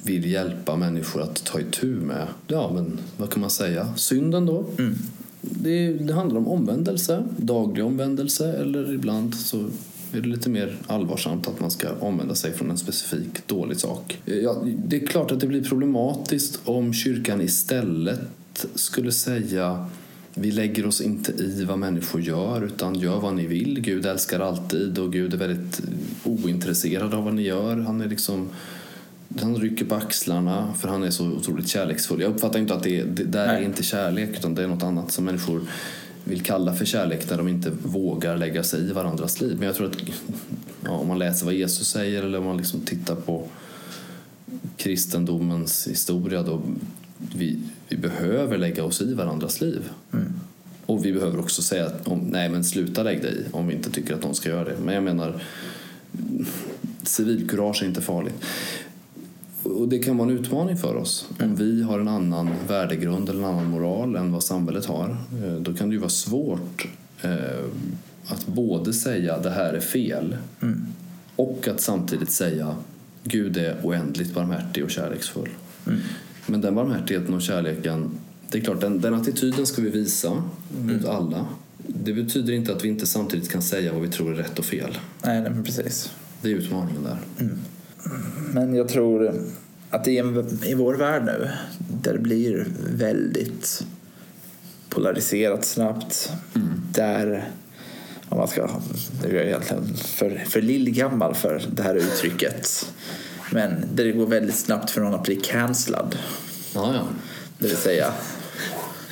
vill 0.05 0.31
hjälpa 0.31 0.77
människor 0.77 1.23
att 1.23 1.45
ta 1.45 1.61
itu 1.61 1.87
med, 1.87 2.27
ja 2.47 2.71
men 2.75 2.99
vad 3.17 3.31
kan 3.31 3.41
man 3.41 3.51
säga, 3.51 3.95
synden 3.97 4.47
då. 4.47 4.65
Mm. 4.79 4.95
Det, 5.41 5.93
det 5.93 6.15
handlar 6.15 6.39
om 6.39 6.49
omvändelse, 6.49 7.25
daglig 7.37 7.85
omvändelse 7.85 8.53
eller 8.53 8.95
ibland 8.95 9.35
så 9.35 9.71
är 10.19 10.21
det 10.21 10.29
lite 10.29 10.51
mer 10.51 10.77
allvarsamt 10.87 11.49
att 11.49 11.61
man 11.61 11.71
ska 11.71 11.89
omvända 12.01 12.35
sig 12.35 12.53
från 12.53 12.71
en 12.71 12.79
specifik 12.79 13.47
dålig 13.47 13.77
sak. 13.77 14.19
Ja, 14.25 14.65
det 14.87 15.03
är 15.03 15.07
klart 15.07 15.31
att 15.31 15.41
det 15.41 15.47
blir 15.47 15.65
problematiskt 15.65 16.61
om 16.65 16.93
kyrkan 16.93 17.41
istället 17.41 18.67
skulle 18.75 19.13
säga 19.13 19.87
vi 20.35 20.51
lägger 20.51 20.87
oss 20.87 21.01
inte 21.01 21.33
i 21.33 21.65
vad 21.65 21.79
människor 21.79 22.21
gör 22.21 22.65
utan 22.65 22.95
gör 22.95 23.21
vad 23.21 23.35
ni 23.35 23.47
vill. 23.47 23.81
Gud 23.81 24.07
älskar 24.07 24.41
alltid 24.41 24.99
och 24.99 25.13
Gud 25.13 25.35
är 25.35 25.39
väldigt 25.39 25.81
ointresserad 26.25 27.15
av 27.15 27.25
vad 27.25 27.35
ni 27.35 27.43
gör. 27.43 27.77
Han 27.77 28.01
är 28.01 28.09
liksom 28.09 28.49
han 29.41 29.57
rycker 29.57 29.85
på 29.85 29.95
axlarna 29.95 30.75
för 30.81 30.89
han 30.89 31.03
är 31.03 31.11
så 31.11 31.27
otroligt 31.27 31.69
kärleksfull. 31.69 32.21
Jag 32.21 32.35
uppfattar 32.35 32.59
inte 32.59 32.75
att 32.75 32.83
det, 32.83 33.03
det 33.03 33.25
där 33.25 33.47
Nej. 33.47 33.57
är 33.57 33.67
inte 33.67 33.83
kärlek 33.83 34.31
utan 34.39 34.55
det 34.55 34.63
är 34.63 34.67
något 34.67 34.83
annat 34.83 35.13
som 35.13 35.25
människor 35.25 35.63
vill 36.25 36.43
kalla 36.43 36.75
för 36.75 36.85
kärlek 36.85 37.31
när 37.31 37.37
de 37.37 37.49
inte 37.49 37.71
vågar 37.83 38.37
lägga 38.37 38.63
sig 38.63 38.81
i 38.81 38.93
varandras 38.93 39.41
liv. 39.41 39.57
Men 39.59 39.67
jag 39.67 39.77
tror 39.77 39.87
att 39.87 39.97
ja, 40.85 40.91
om 40.91 41.09
man 41.09 41.19
läser 41.19 41.45
vad 41.47 41.55
Jesus 41.55 41.89
säger 41.89 42.23
eller 42.23 42.39
om 42.39 42.45
man 42.45 42.57
liksom 42.57 42.81
tittar 42.81 43.15
på 43.15 43.49
kristendomens 44.77 45.89
historia 45.89 46.43
då 46.43 46.63
vi, 47.35 47.59
vi 47.89 47.97
behöver 47.97 48.59
lägga 48.59 48.85
oss 48.85 49.03
i 49.03 49.15
varandras 49.15 49.61
liv. 49.61 49.89
Mm. 50.13 50.33
Och 50.87 51.05
vi 51.05 51.13
behöver 51.13 51.41
också 51.41 51.63
säga 51.63 51.87
att 51.87 52.09
om, 52.09 52.19
nej 52.19 52.49
men 52.49 52.65
sluta 52.65 53.03
lägga 53.03 53.23
dig 53.23 53.45
om 53.53 53.67
vi 53.67 53.75
inte 53.75 53.91
tycker 53.91 54.15
att 54.15 54.23
de 54.23 54.35
ska 54.35 54.49
göra 54.49 54.65
det. 54.65 54.77
Men 54.85 54.95
jag 54.95 55.03
menar 55.03 55.43
civilkurage 57.03 57.83
är 57.83 57.87
inte 57.87 58.01
farligt. 58.01 58.45
Och 59.63 59.89
det 59.89 59.99
kan 59.99 60.17
vara 60.19 60.31
en 60.31 60.39
utmaning 60.39 60.77
för 60.77 60.97
oss. 60.97 61.29
Om 61.43 61.57
vi 61.57 61.83
har 61.83 61.99
en 62.01 62.09
annan 62.09 62.51
värdegrund 62.69 63.29
eller 63.29 63.39
en 63.39 63.45
annan 63.45 63.71
moral 63.71 64.17
än 64.17 64.33
vad 64.33 64.43
samhället 64.43 64.87
har. 64.87 65.17
eh, 65.45 65.53
Då 65.55 65.75
kan 65.75 65.89
det 65.89 65.93
ju 65.95 65.99
vara 66.01 66.11
svårt 66.11 66.87
eh, 67.23 67.65
att 68.27 68.47
både 68.47 68.93
säga 68.93 69.39
det 69.39 69.51
här 69.51 69.73
är 69.75 69.81
fel 69.81 70.37
Mm. 70.63 70.87
och 71.37 71.69
att 71.69 71.81
samtidigt 71.81 72.31
säga 72.31 72.77
Gud 73.25 73.57
är 73.57 73.77
oändligt 73.83 74.35
barmhärtig 74.35 74.85
och 74.85 74.91
kärleksfull. 74.91 75.49
Mm. 75.87 75.99
Men 76.47 76.61
den 76.61 76.75
barmhärtigheten 76.75 77.35
och 77.35 77.43
kärleken, 77.43 78.11
det 78.51 78.59
är 78.59 78.63
klart, 78.63 78.81
den, 78.81 79.01
den 79.01 79.15
attityden 79.15 79.67
ska 79.67 79.83
vi 79.83 79.91
visa 79.91 80.43
mot 80.85 81.05
alla. 81.05 81.47
Det 81.87 82.13
betyder 82.13 82.53
inte 82.53 82.73
att 82.73 82.85
vi 82.85 82.89
inte 82.89 83.07
samtidigt 83.07 83.49
kan 83.51 83.63
säga 83.63 83.93
vad 83.93 84.03
vi 84.03 84.09
tror 84.09 84.33
är 84.33 84.37
rätt 84.37 84.59
och 84.59 84.65
fel. 84.65 84.99
Nej, 85.25 85.41
men 85.43 85.65
precis. 85.65 86.11
Det 86.43 86.49
är 86.51 86.55
utmaningen 86.55 87.03
där. 87.03 87.19
Men 88.53 88.75
jag 88.75 88.89
tror 88.89 89.33
att 89.91 90.09
i, 90.09 90.19
en, 90.19 90.59
i 90.65 90.75
vår 90.75 90.95
värld 90.95 91.25
nu, 91.25 91.51
där 92.03 92.13
det 92.13 92.19
blir 92.19 92.67
väldigt 92.95 93.85
polariserat 94.89 95.65
snabbt, 95.65 96.33
där 96.93 97.51
om 98.29 98.39
man 98.39 98.49
ska, 98.49 98.71
det 99.23 99.29
är 99.29 99.35
jag 99.35 99.47
egentligen 99.47 99.97
för, 99.97 100.45
för 100.47 100.63
lillgammal 100.63 101.35
för 101.35 101.63
det 101.73 101.83
här 101.83 101.95
uttrycket, 101.95 102.93
men 103.53 103.85
där 103.95 104.05
det 104.05 104.13
går 104.13 104.27
väldigt 104.27 104.57
snabbt 104.57 104.91
för 104.91 105.01
någon 105.01 105.15
att 105.15 105.23
bli 105.23 105.37
cancellad. 105.37 106.19
Ja, 106.75 106.95
ja. 106.95 107.07
Det 107.59 107.69
vill 107.69 107.77
säga, 107.77 108.13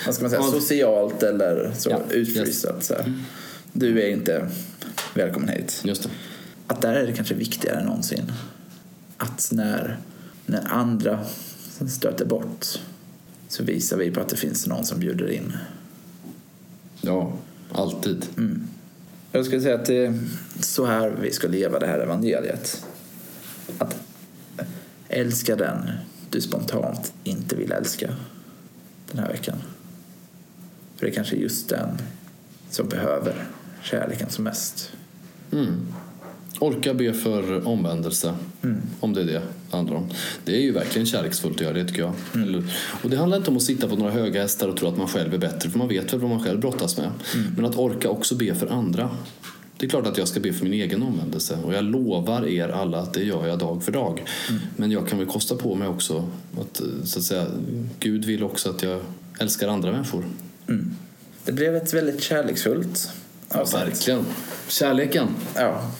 vad 0.06 0.14
ska 0.14 0.24
man 0.24 0.30
säga, 0.30 0.42
socialt 0.42 1.22
eller 1.22 1.72
så 1.76 1.90
Ja, 1.90 2.00
utfrystat. 2.10 2.84
Så 2.84 2.94
här. 2.94 3.14
Du 3.72 4.02
är 4.02 4.08
inte 4.08 4.48
välkommen 5.14 5.48
hit. 5.48 5.80
Just 5.84 6.02
det. 6.02 6.08
Att 6.66 6.82
där 6.82 6.94
är 6.94 7.06
det 7.06 7.12
kanske 7.12 7.34
viktigare 7.34 7.80
än 7.80 7.86
någonsin. 7.86 8.32
Att 9.18 9.48
när, 9.52 9.98
när 10.46 10.72
andra 10.72 11.24
stöter 11.88 12.24
bort 12.24 12.66
så 13.48 13.64
visar 13.64 13.96
vi 13.96 14.10
på 14.10 14.20
att 14.20 14.28
det 14.28 14.36
finns 14.36 14.66
någon 14.66 14.84
som 14.84 15.00
bjuder 15.00 15.30
in. 15.30 15.56
Ja, 17.00 17.32
alltid. 17.72 18.26
Jag 19.32 19.46
skulle 19.46 19.62
säga 19.62 19.74
att 19.74 19.86
det 19.86 20.06
är 20.06 20.18
så 20.60 20.86
här 20.86 21.16
vi 21.22 21.32
ska 21.32 21.48
leva 21.48 21.78
det 21.78 21.86
här 21.86 21.98
evangeliet. 21.98 22.86
Att 23.78 23.96
älska 25.08 25.56
den 25.56 25.90
du 26.30 26.40
spontant 26.40 27.12
inte 27.24 27.56
vill 27.56 27.72
älska 27.72 28.14
den 29.12 29.18
här 29.18 29.28
veckan. 29.28 29.58
För 30.96 31.06
det 31.06 31.12
är 31.12 31.14
kanske 31.14 31.36
just 31.36 31.68
den 31.68 31.98
som 32.70 32.88
behöver 32.88 33.48
kärleken 33.82 34.30
som 34.30 34.44
mest. 34.44 34.92
Mm. 35.52 35.86
Orka 36.58 36.94
be 36.94 37.12
för 37.12 37.68
omvändelse, 37.68 38.34
om 39.00 39.12
det 39.14 39.20
är 39.20 39.24
det 39.24 39.32
det 39.70 39.76
handlar 39.76 39.96
om. 39.96 40.06
Det 40.44 40.56
är 40.56 40.60
ju 40.60 40.72
verkligen 40.72 41.06
kärleksfullt 41.06 41.54
att 41.56 41.60
göra 41.60 41.72
det 41.72 41.84
tycker 41.84 42.00
jag. 42.02 42.12
Eller- 42.42 42.64
Och 43.02 43.10
det 43.10 43.16
handlar 43.16 43.36
inte 43.38 43.50
om 43.50 43.56
att 43.56 43.62
sitta 43.62 43.88
på 43.88 43.96
några 43.96 44.12
höga 44.12 44.42
hästar 44.42 44.68
och 44.68 44.76
tro 44.76 44.88
att 44.88 44.96
man 44.96 45.08
själv 45.08 45.34
är 45.34 45.38
bättre, 45.38 45.70
för 45.70 45.78
man 45.78 45.88
vet 45.88 46.12
väl 46.12 46.20
vad 46.20 46.30
man 46.30 46.44
själv 46.44 46.60
brottas 46.60 46.96
med. 46.98 47.10
Men 47.56 47.64
att 47.64 47.76
orka 47.76 48.08
också 48.08 48.34
be 48.34 48.54
för 48.54 48.66
andra. 48.66 49.10
Det 49.76 49.86
är 49.86 49.90
klart 49.90 50.06
att 50.06 50.18
jag 50.18 50.28
ska 50.28 50.40
be 50.40 50.52
för 50.52 50.64
min 50.64 50.72
egen 50.72 51.02
omvändelse 51.02 51.58
och 51.64 51.74
jag 51.74 51.84
lovar 51.84 52.48
er 52.48 52.68
alla 52.68 52.98
att 52.98 53.14
det 53.14 53.24
gör 53.24 53.46
jag 53.46 53.58
dag 53.58 53.82
för 53.82 53.92
dag. 53.92 54.24
Men 54.76 54.90
jag 54.90 55.08
kan 55.08 55.18
väl 55.18 55.26
kosta 55.26 55.54
på 55.56 55.74
mig 55.74 55.88
också 55.88 56.28
att, 56.60 56.80
så 57.04 57.18
att 57.18 57.24
säga, 57.24 57.46
Gud 58.00 58.24
vill 58.24 58.42
också 58.42 58.70
att 58.70 58.82
jag 58.82 59.00
älskar 59.40 59.68
andra 59.68 59.92
människor. 59.92 60.24
Mm. 60.68 60.90
Det 61.44 61.52
blev 61.52 61.76
ett 61.76 61.94
väldigt 61.94 62.22
kärleksfullt 62.22 63.10
avsnitt. 63.48 63.82
Verkligen. 63.82 64.24
Kärleken, 64.68 65.28
Ja, 65.54 65.90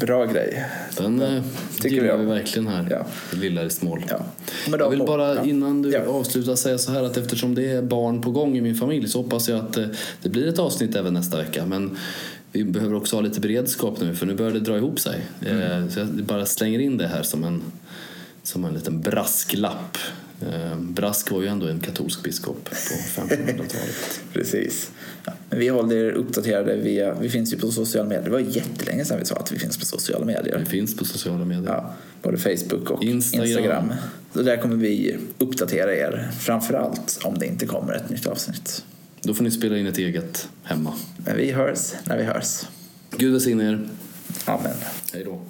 bra 0.00 0.24
grej. 0.26 0.64
den 0.96 1.22
eh, 1.22 1.42
Tycker 1.80 2.04
jag. 2.04 2.18
vi 2.18 2.24
verkligen 2.24 2.68
här. 2.68 2.86
Ja. 2.90 3.06
Det 3.30 3.36
lilla 3.36 3.64
i 3.64 3.70
smål. 3.70 4.04
Ja. 4.08 4.16
Med 4.68 4.80
Jag 4.80 4.86
de 4.86 4.90
vill 4.90 5.06
bara 5.06 5.34
ja. 5.34 5.44
innan 5.44 5.82
du 5.82 5.90
Ja. 5.90 6.00
avslutar 6.06 6.56
säga 6.56 6.78
så 6.78 6.92
här 6.92 7.02
att 7.02 7.16
eftersom 7.16 7.54
det 7.54 7.70
är 7.70 7.82
barn 7.82 8.22
på 8.22 8.30
gång 8.30 8.56
i 8.56 8.60
min 8.60 8.74
familj 8.74 9.08
så 9.08 9.22
hoppas 9.22 9.48
jag 9.48 9.58
att 9.58 9.76
eh, 9.76 9.86
det 10.22 10.28
blir 10.28 10.46
ett 10.48 10.58
avsnitt 10.58 10.96
även 10.96 11.14
nästa 11.14 11.36
vecka. 11.38 11.66
Men 11.66 11.96
vi 12.52 12.64
behöver 12.64 12.94
också 12.94 13.16
ha 13.16 13.20
lite 13.20 13.40
beredskap 13.40 14.00
nu 14.00 14.14
för 14.14 14.26
nu 14.26 14.34
börjar 14.34 14.52
det 14.52 14.60
dra 14.60 14.76
ihop 14.76 15.00
sig. 15.00 15.20
Eh, 15.46 15.88
Så 15.88 15.98
jag 16.00 16.06
bara 16.08 16.46
slänger 16.46 16.78
in 16.78 16.96
det 16.98 17.06
här 17.06 17.22
som 17.22 17.44
en, 17.44 17.62
som 18.42 18.64
en 18.64 18.74
liten 18.74 19.00
brasklapp. 19.00 19.98
Brask 20.78 21.30
var 21.30 21.42
ju 21.42 21.48
ändå 21.48 21.66
en 21.66 21.80
katolsk 21.80 22.22
biskop 22.22 22.64
på 22.64 22.74
1500-talet. 23.20 24.20
Precis. 24.32 24.90
Men 25.50 25.58
vi 25.58 25.68
håller 25.68 25.96
er 25.96 26.12
uppdaterade 26.12 26.76
via, 26.76 27.14
vi 27.14 27.28
finns 27.28 27.52
ju 27.52 27.58
på 27.58 27.70
sociala 27.70 28.08
medier. 28.08 28.24
Det 28.24 28.30
var 28.30 28.40
jättelänge 28.40 29.04
sedan 29.04 29.18
vi 29.18 29.24
sa 29.24 29.36
att 29.36 29.52
vi 29.52 29.58
finns 29.58 29.78
på 29.78 29.84
sociala 29.84 30.24
medier. 30.24 30.64
finns 30.64 30.96
på 30.96 31.04
sociala 31.04 31.44
medier. 31.44 31.72
Ja, 31.72 31.94
både 32.22 32.38
Facebook 32.38 32.90
och 32.90 33.04
Instagram. 33.04 33.46
Instagram. 33.46 33.92
Så 34.34 34.42
där 34.42 34.56
kommer 34.56 34.76
vi 34.76 35.16
uppdatera 35.38 35.96
er, 35.96 36.30
framförallt 36.40 37.18
om 37.24 37.38
det 37.38 37.46
inte 37.46 37.66
kommer 37.66 37.92
ett 37.92 38.10
nytt 38.10 38.26
avsnitt. 38.26 38.84
Då 39.22 39.34
får 39.34 39.44
ni 39.44 39.50
spela 39.50 39.78
in 39.78 39.86
ett 39.86 39.98
eget 39.98 40.48
hemma. 40.62 40.94
Men 41.16 41.36
vi 41.36 41.50
hörs 41.50 41.92
när 42.04 42.18
vi 42.18 42.24
hörs. 42.24 42.62
Gud 43.16 43.32
välsigne 43.32 43.64
er. 43.64 43.88
Amen. 44.44 44.76
Hej 45.12 45.24
då. 45.24 45.40